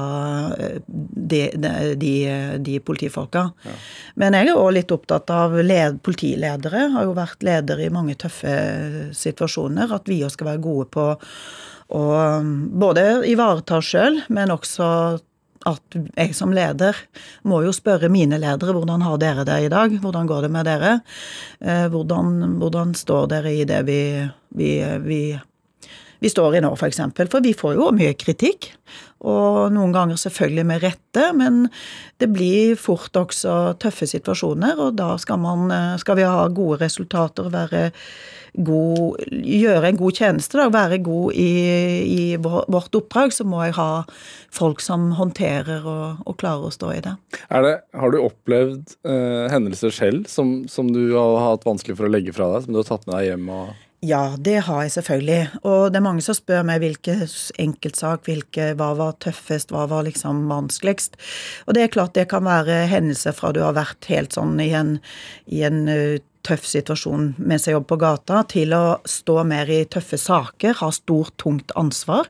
[0.87, 1.43] de,
[1.95, 2.13] de,
[2.59, 3.47] de politifolkene folka.
[3.65, 3.77] Ja.
[4.19, 6.89] Men jeg er òg litt opptatt av led, politiledere.
[6.95, 8.53] Har jo vært leder i mange tøffe
[9.15, 9.93] situasjoner.
[9.95, 11.09] At vi òg skal være gode på
[11.91, 12.05] å
[12.81, 14.87] både ivareta sjøl, men også
[15.69, 16.97] at jeg som leder
[17.45, 19.93] må jo spørre mine ledere hvordan har dere det i dag?
[20.01, 20.93] Hvordan går det med dere?
[21.61, 24.01] Hvordan, hvordan står dere i det vi,
[24.57, 24.71] vi,
[25.05, 25.21] vi
[26.21, 26.99] vi står i nå, f.eks.
[27.17, 28.67] For, for vi får jo mye kritikk.
[29.21, 31.63] Og noen ganger selvfølgelig med rette, men
[32.21, 35.69] det blir fort også tøffe situasjoner, og da skal, man,
[36.01, 37.75] skal vi ha gode resultater og
[38.53, 41.51] god, gjøre en god tjeneste, da, være god i,
[42.03, 44.03] i, vårt oppdrag, så må jeg ha
[44.51, 47.15] folk som håndterer og, og klarer å stå i det.
[47.47, 52.11] det har du opplevd eh, hendelser selv som, som, du har hatt vanskelig for å
[52.11, 53.47] legge fra deg, som du har tatt med deg hjem?
[53.55, 53.71] og
[54.01, 55.61] ja, det har jeg selvfølgelig.
[55.61, 57.21] Og det er mange som spør meg hvilken
[57.61, 61.19] enkeltsak, hvilke, hva var tøffest, hva var liksom vanskeligst.
[61.67, 64.71] Og det er klart det kan være hendelser fra du har vært helt sånn i
[64.77, 64.95] en,
[65.53, 69.83] i en uh, tøff situasjon mens jeg jobber på gata, til å stå mer i
[69.85, 72.25] tøffe saker, ha stort, tungt ansvar.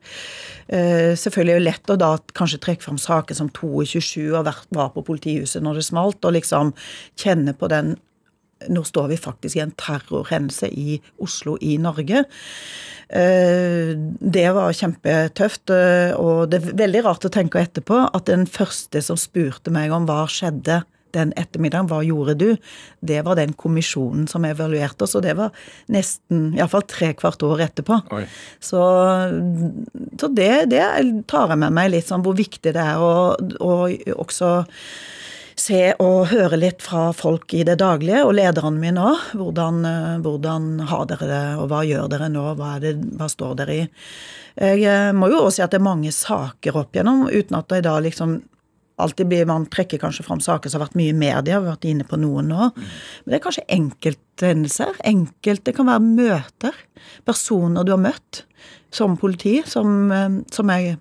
[0.68, 4.92] Uh, selvfølgelig er det lett å da kanskje trekke fram saker som 22 og var
[4.92, 6.76] på politihuset når det smalt, og liksom
[7.16, 7.96] kjenne på den
[8.70, 12.26] nå står vi faktisk i en terrorhendelse i Oslo i Norge.
[13.12, 15.74] Det var kjempetøft,
[16.16, 20.06] og det er veldig rart å tenke etterpå at den første som spurte meg om
[20.08, 20.84] hva skjedde
[21.16, 22.48] den ettermiddagen, hva gjorde du?
[23.04, 25.54] Det var den kommisjonen som evaluerte oss, og det var
[25.92, 28.02] nesten iallfall tre kvart år etterpå.
[28.16, 28.26] Oi.
[28.64, 28.82] Så,
[30.20, 30.84] så det, det,
[31.32, 33.74] tar jeg med meg litt sånn hvor viktig det er å, å
[34.22, 34.54] også
[35.62, 39.26] se og høre litt fra folk i det daglige, og lederne mine òg.
[39.38, 39.82] Hvordan,
[40.26, 43.90] hvordan, har dere det, og hva gjør dere nå, hva, det, hva står dere i?
[44.82, 47.86] Jeg må jo også si at det er mange saker opp igjennom, uten at det
[47.88, 48.42] da liksom
[49.02, 51.76] alltid blir, Man trekker kanskje fram saker som har vært mye i media, vi har
[51.76, 52.68] vært inne på noen nå.
[52.76, 55.00] Men det er kanskje enkelthendelser.
[55.10, 56.82] Enkelt, det kan være møter.
[57.26, 58.44] Personer du har møtt
[58.94, 60.12] som politi, som,
[60.52, 61.00] som jeg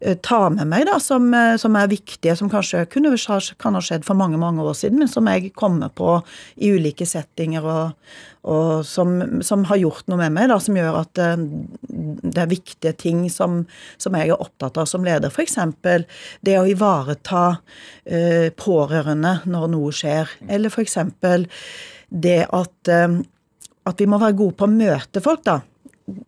[0.00, 3.14] eh, tar med meg, da, som, eh, som er viktige, som kanskje kunne,
[3.58, 6.18] kan ha skjedd for mange mange år siden, men som jeg kommer på
[6.56, 8.12] i ulike settinger, og,
[8.48, 11.30] og som, som, har gjort noe med meg, da, som gjør at det,
[12.22, 13.64] det er viktige ting som,
[13.98, 15.32] som, jeg er opptatt av som leder.
[15.32, 15.58] F.eks.
[16.46, 20.96] det å ivareta uh, pårørende når noe skjer, eller f.eks.
[22.08, 23.18] det at, uh,
[23.90, 25.60] at vi må være gode på å møte folk, da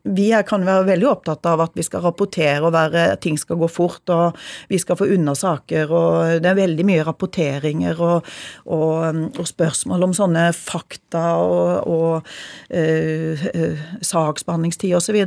[0.03, 3.69] vi kan være veldig opptatt av at vi skal rapportere og være, ting skal gå
[3.71, 4.39] fort, og
[4.71, 5.91] vi skal få unna saker.
[5.91, 8.31] og Det er veldig mye rapporteringer og,
[8.67, 12.31] og, og spørsmål om sånne fakta og, og
[12.71, 15.21] øh, øh, saksbehandlingstid osv.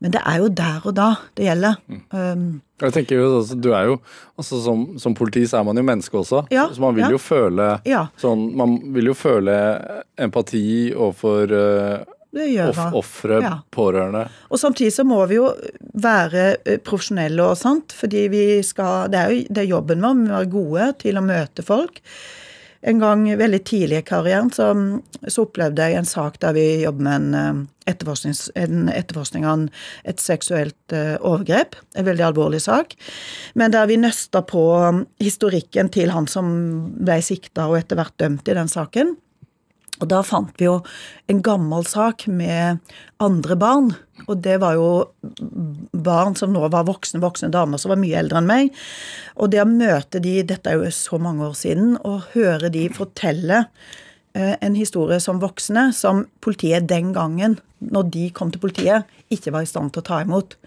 [0.00, 1.82] Men det er jo der og da det gjelder.
[2.10, 2.48] Um,
[2.82, 3.94] jeg tenker jo, du er jo,
[4.36, 6.42] altså Som, som politi så er man jo menneske også.
[6.52, 7.20] Ja, så man vil ja.
[7.20, 8.02] føle ja.
[8.20, 9.54] sånn, Man vil jo føle
[10.20, 12.86] empati overfor uh, det gjør vi.
[13.00, 13.52] Ofre, ja.
[13.74, 14.26] pårørende.
[14.50, 15.50] Og samtidig så må vi jo
[15.96, 20.18] være eh, profesjonelle og sant, fordi vi skal Det er jo det er jobben vår,
[20.18, 22.02] vi må være gode til å møte folk.
[22.86, 24.68] En gang veldig tidlig i karrieren så,
[25.26, 29.64] så opplevde jeg en sak der vi jobber med en, etterforskning, en etterforskning av
[30.06, 31.74] et seksuelt uh, overgrep.
[31.98, 32.94] En veldig alvorlig sak.
[33.58, 34.62] Men der vi nøsta på
[35.22, 36.52] historikken til han som
[37.00, 39.16] ble sikta og etter hvert dømt i den saken.
[40.02, 40.80] Og da fant vi jo
[41.30, 42.82] en gammel sak med
[43.22, 43.92] andre barn.
[44.26, 44.88] Og det var jo
[45.92, 48.74] barn som nå var voksne, voksne damer som var mye eldre enn meg.
[49.40, 52.86] Og det å møte de, dette er jo så mange år siden, og høre de
[52.92, 53.64] fortelle
[54.36, 59.52] eh, en historie som voksne som politiet den gangen, når de kom til politiet, ikke
[59.54, 60.58] var i stand til å ta imot.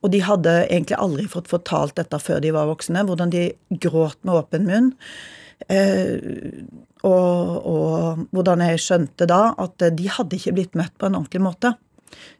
[0.00, 3.50] Og de hadde egentlig aldri fått fortalt dette før de var voksne, hvordan de
[3.82, 4.94] gråt med åpen munn.
[5.68, 6.16] Eh,
[7.06, 11.42] og, og, hvordan jeg skjønte da at de hadde ikke blitt møtt på en ordentlig
[11.44, 11.74] måte.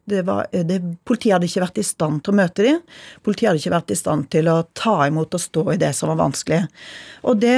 [0.04, 2.80] Det var, det, politiet hadde ikke vært i stand til å møte dem.
[3.24, 6.10] Politiet hadde ikke vært i stand til å ta imot og stå i det som
[6.10, 6.64] var vanskelig.
[7.30, 7.56] Og det,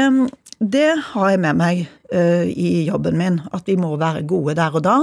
[0.60, 3.40] det har jeg med meg uh, i jobben min.
[3.56, 4.98] At vi må være gode der og da.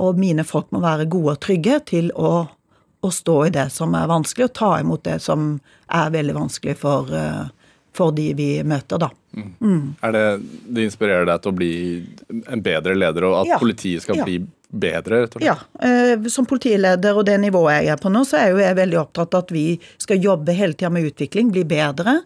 [0.00, 2.32] Og mine folk må være gode og trygge til å,
[3.04, 5.56] å stå i det som er vanskelig, og ta imot det som
[5.90, 7.50] er veldig vanskelig for, uh,
[7.94, 9.10] for de vi møter, da.
[9.34, 9.94] Mm.
[10.02, 10.26] Er det,
[10.70, 11.72] det inspirerer deg til å bli
[12.50, 13.62] en bedre leder, og at ja.
[13.62, 14.26] politiet skal ja.
[14.26, 14.40] bli
[14.74, 15.24] bedre?
[15.42, 15.56] Ja.
[15.82, 19.00] Eh, som politileder og det nivået jeg er på nå, så er jo jeg veldig
[19.04, 19.66] opptatt av at vi
[20.02, 22.20] skal jobbe hele tida med utvikling, bli bedre.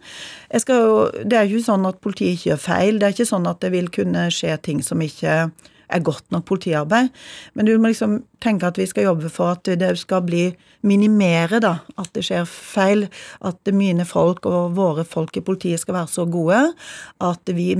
[0.52, 3.00] Jo, det er jo ikke sånn at politiet ikke gjør feil.
[3.00, 5.42] Det er ikke sånn at det vil kunne skje ting som ikke
[5.88, 7.10] er godt nok politiarbeid.
[7.54, 10.46] Men du må liksom tenke at vi skal jobbe for at det skal bli
[10.86, 11.74] minimere, da.
[11.98, 13.06] At det skjer feil.
[13.44, 16.60] At mine folk og våre folk i politiet skal være så gode
[17.24, 17.72] at vi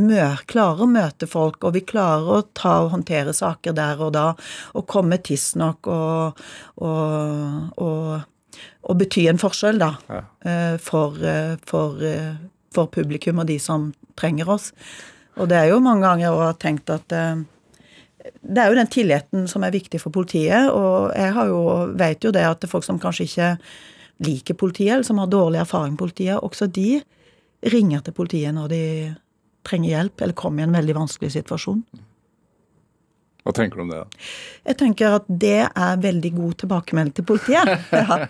[0.50, 4.26] klarer å møte folk, og vi klarer å ta og håndtere saker der og da,
[4.74, 6.42] og komme tidsnok og,
[6.82, 9.92] og, og, og bety en forskjell, da.
[10.08, 10.22] Ja.
[10.48, 12.34] Eh, for, eh, for, eh,
[12.74, 14.72] for publikum og de som trenger oss.
[15.38, 17.14] Og det er jo mange ganger jeg har tenkt at
[18.40, 20.70] det er jo den tilliten som er viktig for politiet.
[20.72, 21.62] Og jeg har jo,
[21.98, 23.52] vet jo det at det er folk som kanskje ikke
[24.26, 27.00] liker politiet, eller som har dårlig erfaring med politiet, også de
[27.70, 28.82] ringer til politiet når de
[29.66, 31.82] trenger hjelp eller kommer i en veldig vanskelig situasjon.
[33.48, 34.02] Hva tenker du om det?
[34.02, 34.26] da?
[34.68, 37.70] Jeg tenker at det er veldig god tilbakemelding til politiet.
[37.98, 38.26] Ja.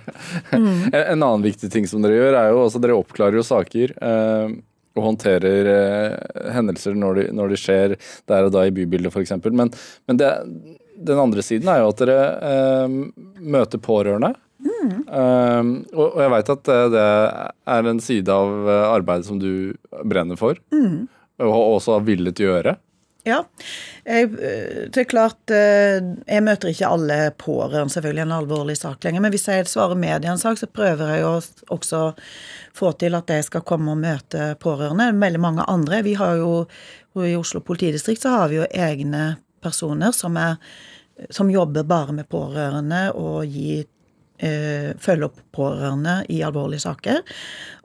[0.52, 0.90] Mm.
[0.94, 3.94] En annen viktig ting som dere gjør, er jo altså dere oppklarer jo saker.
[3.98, 4.52] Eh,
[4.98, 7.96] og håndterer eh, hendelser når de, når de, skjer
[8.30, 9.36] der og da i bybildet f.eks.
[9.48, 9.72] Men,
[10.10, 10.32] men det,
[10.98, 12.20] den andre siden er jo at dere
[12.50, 12.98] eh,
[13.38, 14.34] møter pårørende.
[14.58, 14.94] Mm.
[15.06, 17.06] Um, og, og, jeg veit at det, det,
[17.70, 19.52] er en side av eh, arbeidet som du
[20.02, 21.06] brenner for, mm.
[21.46, 22.74] og også har villet gjøre.
[23.28, 23.42] Ja.
[24.08, 29.24] Jeg, eh, det er klart Jeg møter ikke alle pårørende selvfølgelig en alvorlig sak lenger.
[29.24, 31.34] Men hvis jeg svarer media en sak, så prøver jeg å
[31.74, 32.02] også
[32.78, 35.10] få til at jeg skal komme og møte pårørende.
[35.18, 36.02] Veldig mange andre.
[36.06, 36.64] Vi har jo
[37.18, 40.56] I Oslo politidistrikt så har vi jo egne personer som, er,
[41.30, 43.97] som jobber bare med pårørende og gir eh,
[44.38, 47.20] følge opp pårørende i alvorlige saker.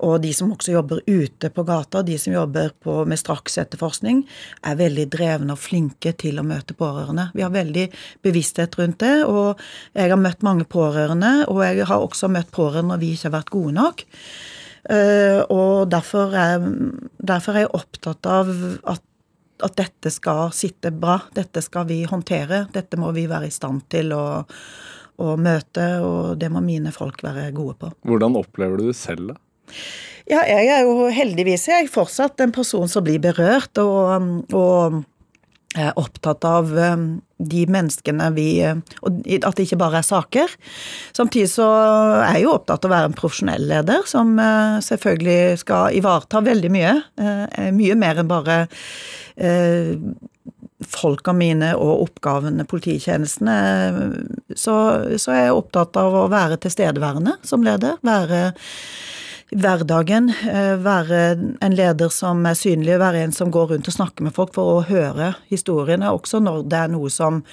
[0.05, 4.23] Og de som også jobber ute på gata, de som jobber på, med straksetterforskning,
[4.61, 7.31] er veldig drevne og flinke til å møte pårørende.
[7.33, 7.87] Vi har veldig
[8.25, 9.61] bevissthet rundt det, og
[9.97, 13.37] jeg har møtt mange pårørende, og jeg har også møtt pårørende når vi ikke har
[13.39, 14.05] vært gode nok.
[14.91, 16.63] Eh, og derfor er,
[17.23, 19.03] derfor er jeg opptatt av at,
[19.63, 21.21] at, dette skal sitte bra.
[21.35, 22.65] Dette skal vi håndtere.
[22.73, 24.25] Dette må vi være i stand til å,
[25.23, 27.93] å møte, og det må mine folk være gode på.
[28.09, 29.39] Hvordan opplever du det selv, da?
[30.29, 35.01] Ja, jeg er jo heldigvis jeg er fortsatt en person som blir berørt, og, og
[35.79, 37.05] er opptatt av eh,
[37.43, 40.53] de menneskene vi eh, Og at det ikke bare er saker.
[41.15, 41.67] Samtidig så
[42.23, 46.43] er jeg jo opptatt av å være en profesjonell leder, som eh, selvfølgelig skal ivareta
[46.45, 46.93] veldig mye.
[47.73, 48.57] Mye mer enn bare
[50.87, 53.55] folka mine og oppgavene, polititjenestene,
[54.55, 54.75] så,
[55.17, 57.99] så er jeg opptatt av å være tilstedeværende som leder.
[58.05, 58.45] Være
[59.53, 60.29] hverdagen.
[60.49, 61.21] Eh, være
[61.61, 64.77] en leder som er synlig, være en som går rundt og snakker med folk for
[64.77, 67.43] å høre historiene, også når det er noe som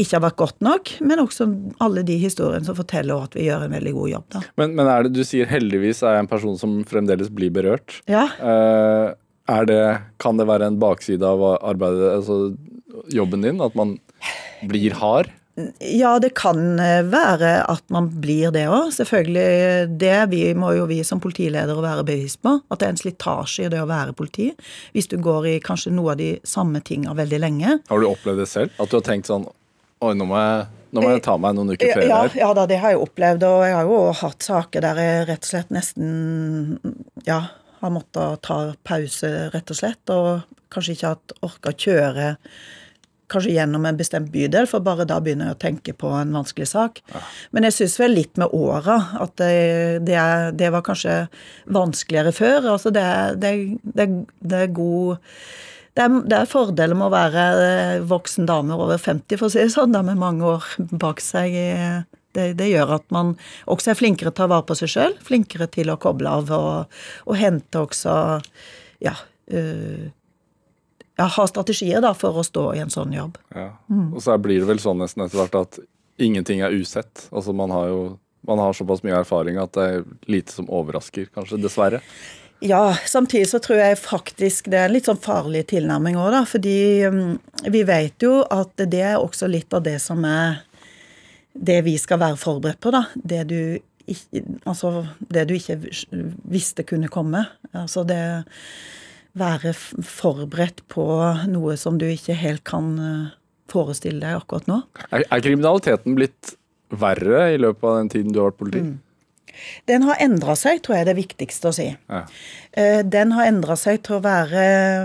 [0.00, 1.46] ikke har vært godt nok, men også
[1.84, 4.26] alle de historiene som forteller at vi gjør en veldig god jobb.
[4.34, 4.40] Da.
[4.60, 7.98] Men, men er det, du sier heldigvis er jeg en person som fremdeles blir berørt.
[8.10, 8.24] Ja.
[8.40, 9.12] Uh,
[9.46, 9.82] det,
[10.22, 12.54] kan det være en bakside av arbeidet, altså
[13.12, 13.96] jobben din, at man
[14.68, 15.32] blir hard?
[15.78, 18.88] Ja, det kan eh, være at man blir det òg.
[18.96, 19.90] Selvfølgelig.
[20.00, 22.54] Det vi må jo vi som politiledere være bevisst på.
[22.72, 24.48] At det er en slitasje i det å være politi.
[24.96, 27.80] Hvis du går i kanskje noe av de samme tinga veldig lenge.
[27.90, 28.72] Har du opplevd det selv?
[28.80, 29.48] At du har tenkt sånn
[30.02, 32.32] Oi, nå må jeg, nå må jeg ta meg noen uker ferie her.
[32.34, 33.44] Ja, ja da, det har jeg opplevd.
[33.46, 36.08] Og jeg har jo hatt saker der jeg rett og slett nesten
[37.28, 37.44] ja,
[37.82, 40.14] har måttet ta pause, rett og slett.
[40.14, 42.30] Og kanskje ikke hatt orka kjøre
[43.32, 46.68] kanskje gjennom en bestemt bydel, for bare da begynner jeg å tenke på en vanskelig
[46.72, 47.00] sak.
[47.12, 47.22] Ja.
[47.56, 50.20] Men jeg syns vel litt med åra at det, det,
[50.60, 51.16] det, var kanskje
[51.72, 52.72] vanskeligere før.
[52.74, 53.04] Altså det,
[53.42, 53.54] det,
[53.94, 55.22] det er god
[55.92, 57.42] det er, det er fordeler med å være
[58.08, 60.68] voksen dame over 50, for å si det sånn, da med mange år
[61.02, 61.56] bak seg.
[62.32, 63.34] Det, det, gjør at man
[63.70, 66.52] også er flinkere til å ta vare på seg sjøl, flinkere til å koble av
[66.56, 68.14] og, og hente også
[69.04, 69.14] ja,
[69.52, 70.10] øh,
[71.18, 73.38] ja, ha strategier da, for å stå i en sånn jobb.
[73.54, 73.72] Ja.
[73.92, 74.12] Mm.
[74.14, 75.80] Og så blir det vel sånn nesten etter hvert at
[76.22, 77.28] ingenting er usett.
[77.32, 78.02] Altså Man har jo
[78.42, 81.60] man har såpass mye erfaring at det er lite som overrasker, kanskje.
[81.62, 82.00] Dessverre.
[82.62, 86.42] Ja, samtidig så tror jeg faktisk det er en litt sånn farlig tilnærming òg, da.
[86.46, 86.74] Fordi
[87.06, 87.22] um,
[87.70, 90.60] vi vet jo at det er også litt av det som er
[91.52, 93.04] det vi skal være forberedt på, da.
[93.14, 93.60] Det du
[94.10, 95.78] ikke, altså, det du ikke
[96.50, 97.44] visste kunne komme.
[97.76, 98.22] Altså det
[99.38, 101.06] være forberedt på
[101.48, 103.30] noe som du ikke helt kan eh,
[103.72, 104.82] forestille deg akkurat nå.
[105.08, 106.56] Er, er kriminaliteten blitt
[106.92, 108.82] verre i løpet av den tiden du har vært politi?
[108.84, 108.98] Mm.
[109.90, 111.88] Den har endra seg, tror jeg er det viktigste å si.
[112.10, 112.24] Ja.
[112.72, 114.64] Eh, den har endra seg til å være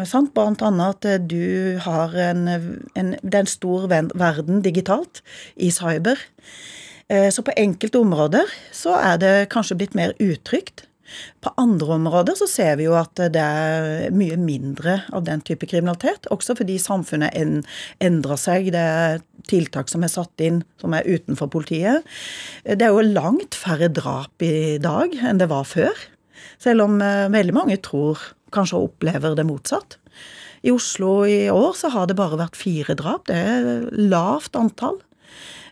[0.10, 0.72] sant, bl.a.
[0.88, 2.48] at du har en,
[2.96, 5.24] en, Det er en stor verden digitalt,
[5.56, 6.20] i cyber.
[7.08, 10.87] Eh, så på enkelte områder så er det kanskje blitt mer utrygt.
[11.44, 15.70] På andre områder så ser vi jo at det er mye mindre av den type
[15.70, 16.28] kriminalitet.
[16.34, 17.36] Også fordi samfunnet
[18.04, 18.72] endrer seg.
[18.76, 22.06] Det er tiltak som er satt inn som er utenfor politiet.
[22.64, 25.96] Det er jo langt færre drap i dag enn det var før.
[26.62, 28.22] Selv om eh, veldig mange tror,
[28.54, 29.98] kanskje opplever det motsatt.
[30.66, 33.28] I Oslo i år så har det bare vært fire drap.
[33.30, 35.00] Det er lavt antall.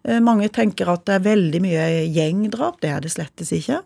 [0.06, 2.80] Eh, mange tenker at det er veldig mye gjengdrap.
[2.84, 3.82] Det er det slettes ikke.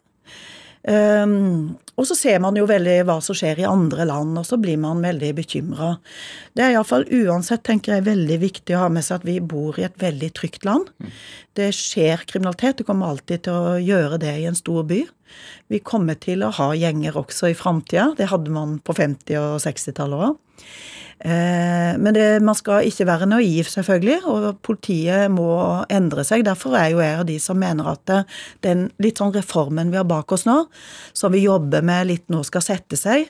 [0.87, 4.55] Um, og så ser man jo veldig hva som skjer i andre land, og så
[4.61, 5.89] blir man veldig bekymra.
[6.55, 9.75] Det er iallfall uansett, tenker jeg, veldig viktig å ha med seg at vi bor
[9.79, 10.87] i et veldig trygt land.
[11.59, 15.01] Det skjer kriminalitet, det kommer alltid til å gjøre det i en stor by.
[15.69, 18.13] Vi kommer til å ha gjenger også i framtida.
[18.17, 20.39] Det hadde man på 50- og 60-tallet òg.
[21.19, 25.49] Eh, men det, man skal ikke være naiv, selvfølgelig, og politiet må
[25.91, 26.45] endre seg.
[26.47, 28.13] Derfor er jo jeg av de som mener at
[28.65, 30.61] den litt sånn reformen vi har bak oss nå,
[31.13, 33.27] som vi jobber med litt nå skal sette seg,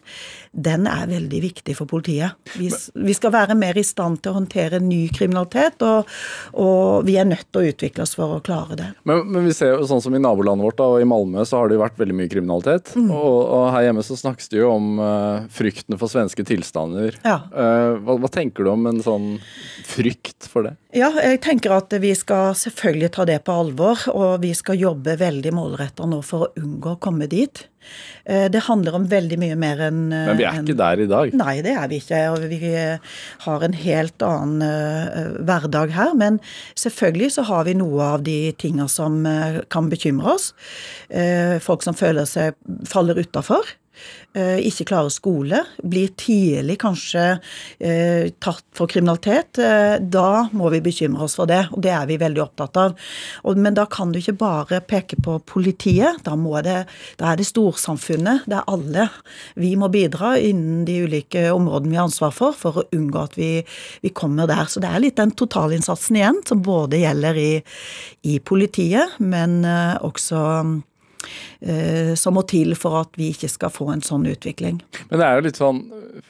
[0.52, 2.38] den er veldig viktig for politiet.
[2.58, 2.70] Vi,
[3.06, 6.10] vi skal være mer i stand til å håndtere ny kriminalitet, og,
[6.58, 8.88] og, vi er nødt til å utvikle oss for å klare det.
[9.10, 11.62] Men, men vi ser jo sånn som i nabolandet vårt, da, og i Malmö så
[11.62, 12.94] har det jo vært veldig mye kriminalitet.
[12.98, 13.12] Mm.
[13.14, 17.20] Og, og, her hjemme så snakkes det jo om uh, fryktene for svenske tilstander.
[17.22, 17.42] Ja.
[17.54, 19.32] Uh, hva, hva, tenker du om en sånn
[19.88, 20.76] frykt for det?
[20.90, 25.20] Ja, jeg tenker at vi skal selvfølgelig ta det på alvor, og vi skal jobbe
[25.20, 27.62] veldig målretta nå for å unngå å komme dit.
[28.26, 31.08] Eh, det handler om veldig mye mer enn Men vi er en, ikke der i
[31.12, 31.36] dag?
[31.38, 32.24] Nei, det er vi ikke.
[32.34, 32.74] Og vi
[33.46, 36.16] har en helt annen uh, hverdag her.
[36.18, 36.42] Men
[36.74, 40.56] selvfølgelig så har vi noe av de tinga som uh, kan bekymre oss.
[41.14, 42.58] Uh, folk som føler seg
[42.90, 43.76] faller utafor.
[44.38, 47.24] Eh, ikke klarer skole, blir tidlig kanskje
[47.82, 51.64] eh, tatt for kriminalitet, eh, da må vi bekymre oss for det.
[51.74, 52.94] Og det er vi veldig opptatt av.
[53.58, 56.22] men da kan du ikke bare peke på politiet.
[56.24, 56.76] Da, det,
[57.18, 59.08] da er det storsamfunnet, det er alle.
[59.56, 63.38] Vi må bidra innen de ulike områdene vi har ansvar for, for å unngå at
[63.40, 63.50] vi,
[64.06, 64.70] vi kommer der.
[64.70, 67.52] Så det er litt den totalinnsatsen igjen, som både gjelder i,
[68.30, 70.46] i politiet, men også
[72.20, 74.78] som må til for at vi ikke skal få en sånn utvikling.
[75.10, 75.82] Men det er jo litt sånn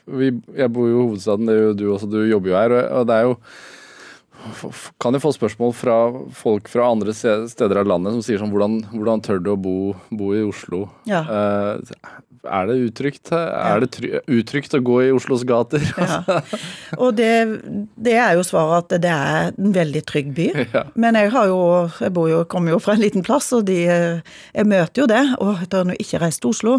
[0.09, 2.75] vi, Jeg bor jo i hovedstaden, det gjør du også, du jobber jo her.
[2.97, 3.35] og det er jo
[5.03, 5.97] kan jo få spørsmål fra
[6.35, 9.75] folk fra andre steder av landet som sier sånn Hvordan, hvordan tør du å bo,
[10.15, 10.85] bo i Oslo?
[11.09, 11.25] Ja.
[11.27, 13.31] Uh, er det utrygt?
[13.33, 15.83] Er det utrygt å gå i Oslos gater?
[15.99, 16.39] Ja.
[17.01, 17.31] Og det,
[17.99, 20.49] det, er jo svaret at det er en veldig trygg by.
[20.69, 20.83] Ja.
[20.99, 21.61] Men jeg har jo,
[21.97, 25.23] jeg bor jo, kommer jo fra en liten plass, og de, jeg møter jo det.
[25.41, 26.75] Og jeg har nå ikke reist til Oslo.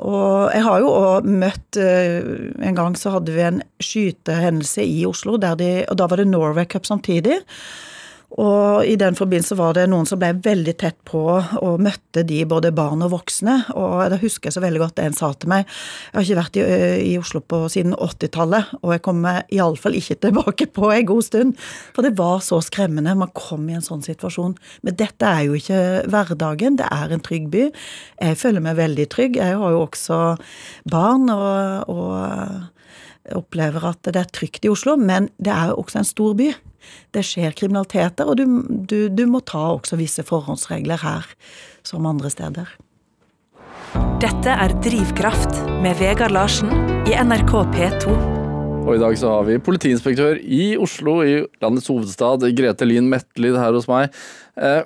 [0.00, 2.24] Og jeg har jo òg møtt eh,
[2.64, 6.68] En gang så hadde vi en skytehendelse i Oslo, de, og da var det Norway
[6.70, 7.42] Cup samtidig.
[8.38, 12.38] Og i den forbindelse var det noen som ble veldig tett på og møtte de,
[12.46, 13.56] både barn og voksne.
[13.74, 15.66] Og da husker jeg så veldig godt en sa til meg.
[16.12, 16.64] Jeg har ikke vært i,
[17.10, 21.66] i Oslo på siden 80-tallet, og jeg kommer iallfall ikke tilbake på en god stund.
[21.96, 23.18] For det var så skremmende.
[23.18, 24.54] Man kom i en sånn situasjon.
[24.86, 26.78] Men dette er jo ikke hverdagen.
[26.78, 27.66] Det er en trygg by.
[28.22, 29.40] Jeg føler meg veldig trygg.
[29.42, 30.22] Jeg har jo også
[30.90, 36.00] barn og, og opplever at det er trygt i Oslo, men det er jo også
[36.00, 36.52] en stor by.
[37.14, 38.44] Det skjer kriminaliteter, og du,
[38.90, 41.26] du, du må ta også visse forhåndsregler her
[41.86, 42.70] som andre steder.
[44.20, 46.70] Dette er Drivkraft med Vegard Larsen
[47.08, 48.14] i NRK P2.
[48.80, 53.58] Og i dag så har vi politiinspektør i Oslo, i landets hovedstad, Grete Lien Metlid
[53.60, 54.14] her hos meg.
[54.56, 54.82] Eh,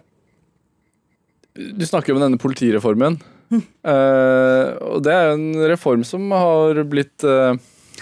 [1.54, 3.20] du snakker jo om denne politireformen.
[3.52, 3.60] Mm.
[3.62, 7.54] Eh, og det er jo en reform som har blitt eh,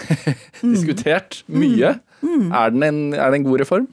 [0.73, 1.95] diskutert mye.
[1.97, 2.01] Mm.
[2.23, 2.51] Mm.
[2.51, 3.87] Er, den en, er det en god reform?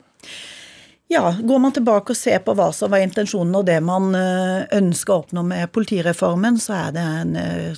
[1.13, 4.69] Ja, Går man tilbake og ser på hva som var intensjonen og det man eh,
[4.77, 7.33] ønsker å oppnå med politireformen, så er det en,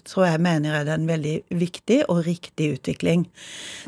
[0.04, 3.22] tror så jeg mener jeg det er en veldig viktig og riktig utvikling.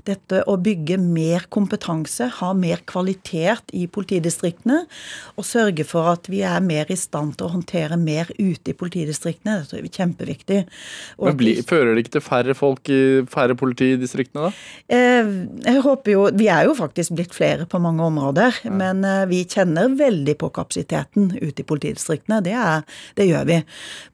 [0.08, 4.78] Dette å bygge mer kompetanse, ha mer kvalitet i politidistriktene,
[5.36, 8.76] og sørge for at vi er mer i stand til å håndtere mer ute i
[8.80, 10.62] politidistriktene, det tror er kjempeviktig.
[11.18, 14.64] Og Men blir, Fører det ikke til færre folk i færre politidistriktene, da?
[14.88, 15.36] Eh,
[15.68, 18.64] jeg håper jo Vi er jo faktisk blitt flere på mange områder.
[18.72, 22.40] Men vi vi kjenner veldig på kapasiteten ute i politidistriktene.
[22.44, 22.84] Det, er,
[23.18, 23.58] det, gjør vi.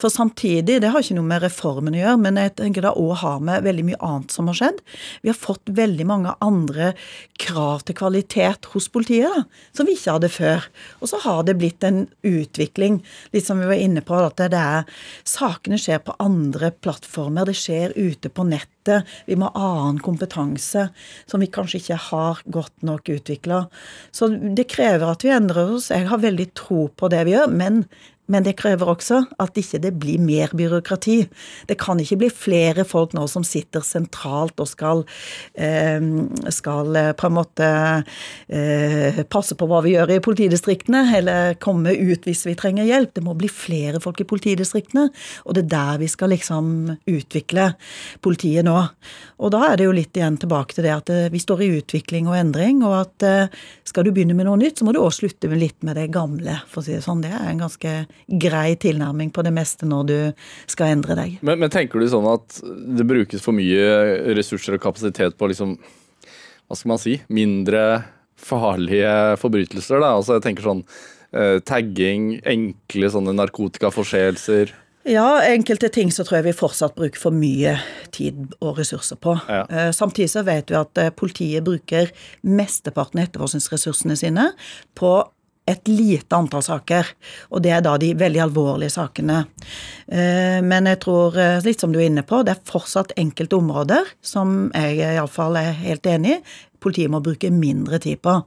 [0.00, 3.14] For samtidig, det har ikke noe med reformen å gjøre, men jeg tenker det òg
[3.22, 4.80] har med veldig mye annet som har skjedd.
[5.24, 6.92] Vi har fått veldig mange andre
[7.40, 10.68] krav til kvalitet hos politiet som vi ikke hadde før.
[11.00, 13.00] Og så har det blitt en utvikling,
[13.34, 17.48] litt som vi var inne på, at det er sakene skjer på andre plattformer.
[17.48, 19.04] Det skjer ute på nett dette.
[19.26, 20.88] Vi må ha annen kompetanse
[21.26, 23.66] som vi kanskje ikke har godt nok utvikla.
[24.12, 25.90] Så det krever at vi endrer oss.
[25.90, 27.84] Jeg har veldig tro på det vi gjør, men
[28.30, 31.18] men det krever også at ikke det blir mer byråkrati.
[31.66, 35.02] Det kan ikke bli flere folk nå som sitter sentralt og skal,
[35.54, 35.98] eh,
[36.54, 37.70] skal eh, på en måte
[38.46, 43.14] eh, passe på hva vi gjør i politidistriktene, eller komme ut hvis vi trenger hjelp.
[43.18, 45.08] Det må bli flere folk i politidistriktene,
[45.44, 46.70] og det er der vi skal liksom
[47.10, 47.72] utvikle
[48.22, 48.78] politiet nå.
[49.40, 52.28] Og da er det jo litt igjen tilbake til det at vi står i utvikling
[52.30, 53.26] og endring, og at
[53.88, 56.10] skal du begynne med noe nytt, så må du også slutte med litt med det
[56.14, 57.24] gamle, for å si det sånn.
[57.24, 57.94] Det er en ganske
[58.26, 60.16] grei tilnærming på det meste når du
[60.70, 61.38] skal endre deg.
[61.46, 65.76] Men, men tenker du sånn at det brukes for mye ressurser og kapasitet på liksom,
[66.68, 67.84] hva skal man si, mindre
[68.40, 70.00] farlige forbrytelser?
[70.00, 70.14] da?
[70.18, 70.84] Altså jeg tenker sånn
[71.36, 74.74] eh, tagging, enkle sånne narkotikaforseelser.
[75.08, 77.78] Ja, enkelte ting så tror jeg vi fortsatt bruker for mye
[78.12, 79.32] tid og ressurser på.
[79.48, 79.64] Ja.
[79.64, 82.12] Eh, samtidig så vet vi at eh, politiet bruker
[82.44, 84.50] mesteparten av etterforskningsressursene sine
[84.98, 85.14] på
[85.70, 87.12] et lite antall saker.
[87.54, 89.44] Og det er da de veldig alvorlige sakene.
[90.10, 93.58] Eh, men jeg tror, eh, litt som du er inne på, det er fortsatt enkelte
[93.60, 96.42] områder som jeg iallfall er helt enig i.
[96.80, 98.38] Politiet må bruke mindre tid på.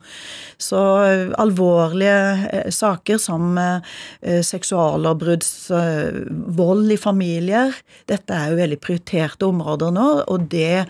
[0.58, 3.60] Så eh, alvorlige saker som
[4.24, 5.46] seksuallovbrudd,
[6.58, 7.76] vold i familier
[8.10, 10.88] Dette er jo veldig prioriterte områder nå, og det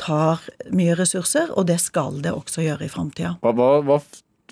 [0.00, 0.42] tar
[0.74, 3.36] mye ressurser, og det skal det også gjøre i framtida.
[3.44, 3.52] Hva,
[3.84, 4.00] hva,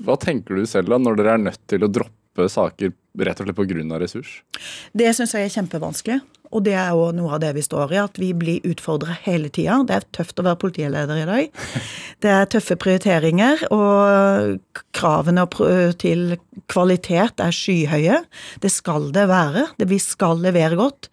[0.05, 3.49] hva tenker du selv da, når dere er nødt til å droppe saker rett og
[3.49, 3.99] slett pga.
[3.99, 4.43] ressurs?
[4.95, 6.21] Det syns jeg er kjempevanskelig.
[6.55, 9.51] Og det er jo noe av det vi står i, at vi blir utfordra hele
[9.53, 9.83] tida.
[9.85, 11.65] Det er tøft å være politileder i dag.
[12.25, 15.45] Det er tøffe prioriteringer, og kravene
[16.03, 16.33] til
[16.67, 18.17] kvalitet er skyhøye.
[18.59, 19.69] Det skal det være.
[19.87, 21.13] Vi skal levere godt.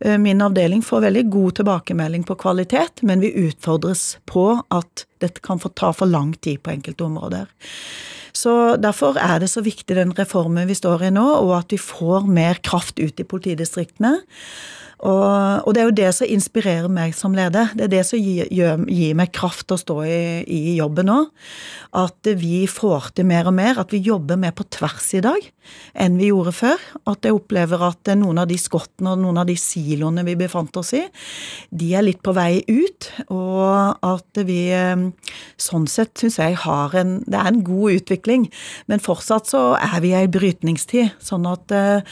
[0.00, 5.42] Eh, min avdeling får veldig god tilbakemelding på kvalitet, men vi utfordres på at dette
[5.44, 7.50] kan få ta for lang tid på enkelte områder.
[8.32, 11.80] Så Derfor er det så viktig den reformen vi står i nå, og at vi
[11.82, 14.20] får mer kraft ut i politidistriktene.
[15.00, 17.72] Og, og, det er jo det som inspirerer meg som leder.
[17.76, 21.08] Det er det som gir, gir, gir meg kraft til å stå i, i jobben
[21.08, 21.20] nå.
[21.96, 23.80] At vi får til mer og mer.
[23.80, 25.48] At vi jobber mer på tvers i dag
[26.00, 26.84] enn vi gjorde før.
[27.08, 30.76] At jeg opplever at noen av de skottene og noen av de siloene vi befant
[30.80, 31.02] oss i,
[31.70, 33.08] de er litt på vei ut.
[33.32, 34.60] Og at vi
[35.60, 38.46] sånn sett syns jeg har en Det er en god utvikling,
[38.90, 41.16] men fortsatt så er vi i ei brytningstid.
[41.22, 42.04] Sånn at uh,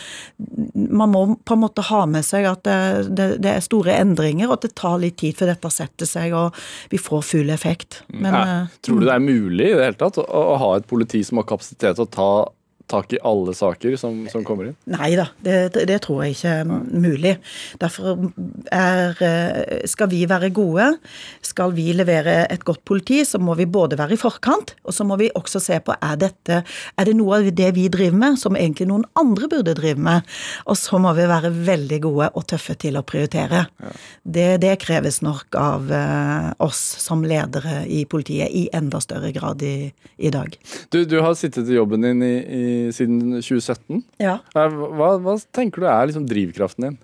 [0.75, 2.67] man må på en måte ha med seg at
[3.09, 6.37] det, det, er store endringer, og at det tar litt tid før dette setter seg
[6.37, 6.57] og
[6.93, 8.03] vi får full effekt.
[8.13, 10.71] Men, ja, uh, tror du det er mulig i det hele tatt å, å ha
[10.79, 12.31] et politi som har kapasitet til å ta
[12.89, 14.77] tak i alle saker som, som kommer inn?
[14.91, 17.35] Nei da, det, det, tror jeg ikke er mulig.
[17.81, 18.29] Derfor
[18.75, 20.91] er, eh, skal vi være gode,
[21.45, 25.07] skal vi levere et godt politi, så må vi både være i forkant, og så
[25.09, 28.39] må vi også se på er dette er det noe av det vi driver med
[28.41, 30.27] som egentlig noen andre burde drive med.
[30.69, 33.65] Og så må vi være veldig gode og tøffe til å prioritere.
[33.69, 33.93] Ja.
[34.23, 39.63] Det, det, kreves nok av uh, oss som ledere i politiet i enda større grad
[39.67, 40.55] i, i dag.
[40.93, 44.03] Du, du har sittet i jobben din i, i siden 2017.
[44.23, 44.39] Ja.
[44.55, 46.99] Hva, hva tenker du er liksom drivkraften din?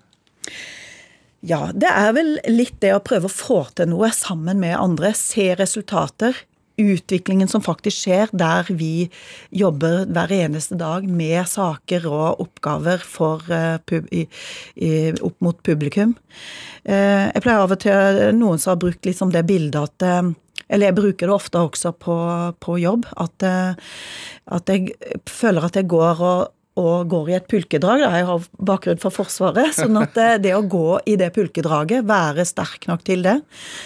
[1.45, 5.13] Ja, det er vel litt det å prøve å få til noe sammen med andre.
[5.17, 6.37] Se resultater.
[6.81, 9.05] Utviklingen som faktisk skjer der vi
[9.55, 13.77] jobber hver eneste dag med saker og oppgaver for, uh,
[14.11, 14.25] i,
[14.75, 14.89] i,
[15.23, 16.17] opp mot publikum.
[16.83, 20.33] Uh, jeg pleier av og til Noen som har brukt liksom det bildet at uh,
[20.69, 22.17] eller jeg bruker det ofte også på,
[22.63, 23.07] på jobb.
[23.21, 23.95] At, eh,
[24.57, 24.95] at, jeg
[25.29, 28.01] føler at jeg går og, og går i et pulkedrag.
[28.03, 28.09] Da.
[28.17, 29.75] Jeg har bakgrunn fra Forsvaret.
[29.77, 33.37] sånn at det, det, å gå i det pulkedraget, være sterk nok til det,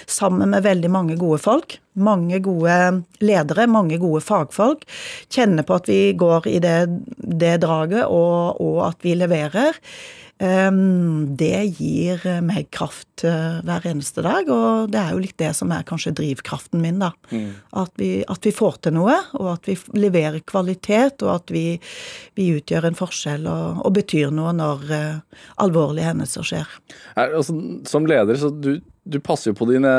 [0.10, 2.78] sammen med veldig mange gode folk, mange gode
[3.20, 4.88] ledere, mange gode fagfolk,
[5.34, 6.78] kjenne på at vi går i det,
[7.20, 9.76] det draget, og, og at vi leverer
[10.40, 15.72] det gir meg kraft eh, hver eneste dag, og det er jo litt det som
[15.76, 17.12] er kanskje drivkraften min, da.
[17.34, 17.50] Mm.
[17.82, 21.66] At, vi, at, vi, får til noe, og at vi leverer kvalitet, og at vi,
[22.40, 26.72] vi utgjør en forskjell og, og, betyr noe når uh, alvorlige hendelser skjer.
[27.18, 27.58] Er, altså,
[27.90, 28.78] som leder, så du
[29.10, 29.92] du passer jo på dine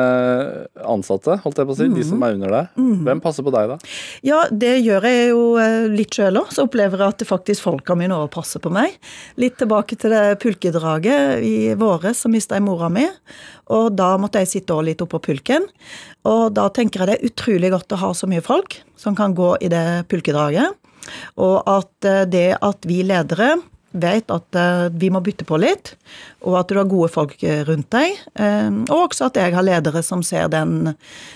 [0.87, 1.97] ansatte, holdt jeg på å si, mm.
[1.99, 2.77] de som er under deg.
[2.81, 3.05] Mm.
[3.09, 3.93] Hvem passer på deg, da?
[4.27, 6.53] Ja, det gjør jeg jo eh, litt sjøl òg.
[6.55, 8.97] Så opplever jeg at det faktisk folka mine òg passer på meg.
[9.41, 11.43] Litt tilbake til det pulkedraget.
[11.47, 13.07] I våre så mista jeg mora mi,
[13.75, 15.67] og da måtte jeg sitte litt oppå pulken.
[16.31, 19.35] Og da tenker jeg det er utrolig godt å ha så mye folk som kan
[19.37, 20.77] gå i det pulkedraget.
[21.41, 23.57] Og at eh, det at vi ledere
[23.91, 25.95] vet at uh, vi må bytte på litt,
[26.47, 28.15] og at du har gode folk eh, rundt deg.
[28.39, 30.95] Uh, og også at jeg har ledere som ser den,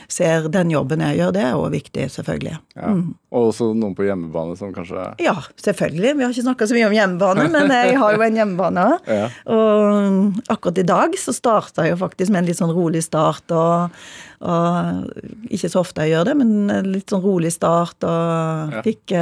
[0.09, 1.35] ser den jobben jeg gjør.
[1.35, 2.55] Det er også viktig, selvfølgelig.
[2.79, 2.93] Ja.
[2.95, 3.09] Mm.
[3.35, 6.15] Og også noen på hjemmebane som kanskje Ja, selvfølgelig.
[6.15, 8.87] Vi har ikke snakka så mye om hjemmebane, men jeg har jo en hjemmebane.
[9.19, 9.27] ja.
[9.51, 13.51] Og akkurat i dag så starta jeg jo faktisk med en litt sånn rolig start.
[13.51, 13.99] og,
[14.47, 18.87] og ikke så ofte jeg gjør det, men litt sånn rolig start, og ja.
[18.87, 19.19] fikk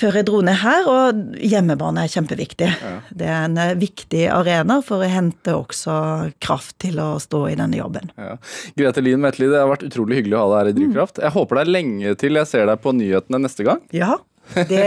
[0.00, 2.70] før jeg dro ned her, og hjemmebane er kjempeviktig.
[2.80, 2.94] Ja.
[3.22, 5.96] Det er en eh, viktig arena for å hente også
[6.42, 8.12] kraft til å stå i denne jobben.
[8.16, 8.36] Ja.
[8.78, 11.22] Grete Lien Metli, det har vært utrolig hyggelig å ha deg her i Drivkraft.
[11.24, 13.84] Jeg håper det er lenge til jeg ser deg på nyhetene neste gang.
[13.94, 14.16] Ja,
[14.54, 14.84] det,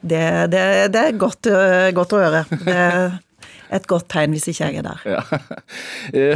[0.00, 2.44] det, det, det er godt, eh, godt, å høre.
[2.62, 2.82] Det
[3.72, 5.00] et godt tegn hvis ikke jeg er der.
[5.08, 5.22] Ja.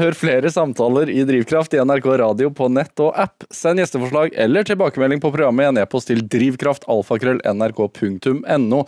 [0.03, 3.37] Hør flere samtaler i Drivkraft i NRK radio på nett og app.
[3.55, 8.81] Send gjesteforslag eller tilbakemelding på programmet i en e-post til drivkraftalfakrøll.nrk.no.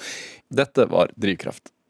[0.49, 1.69] Dette var Drivkraft.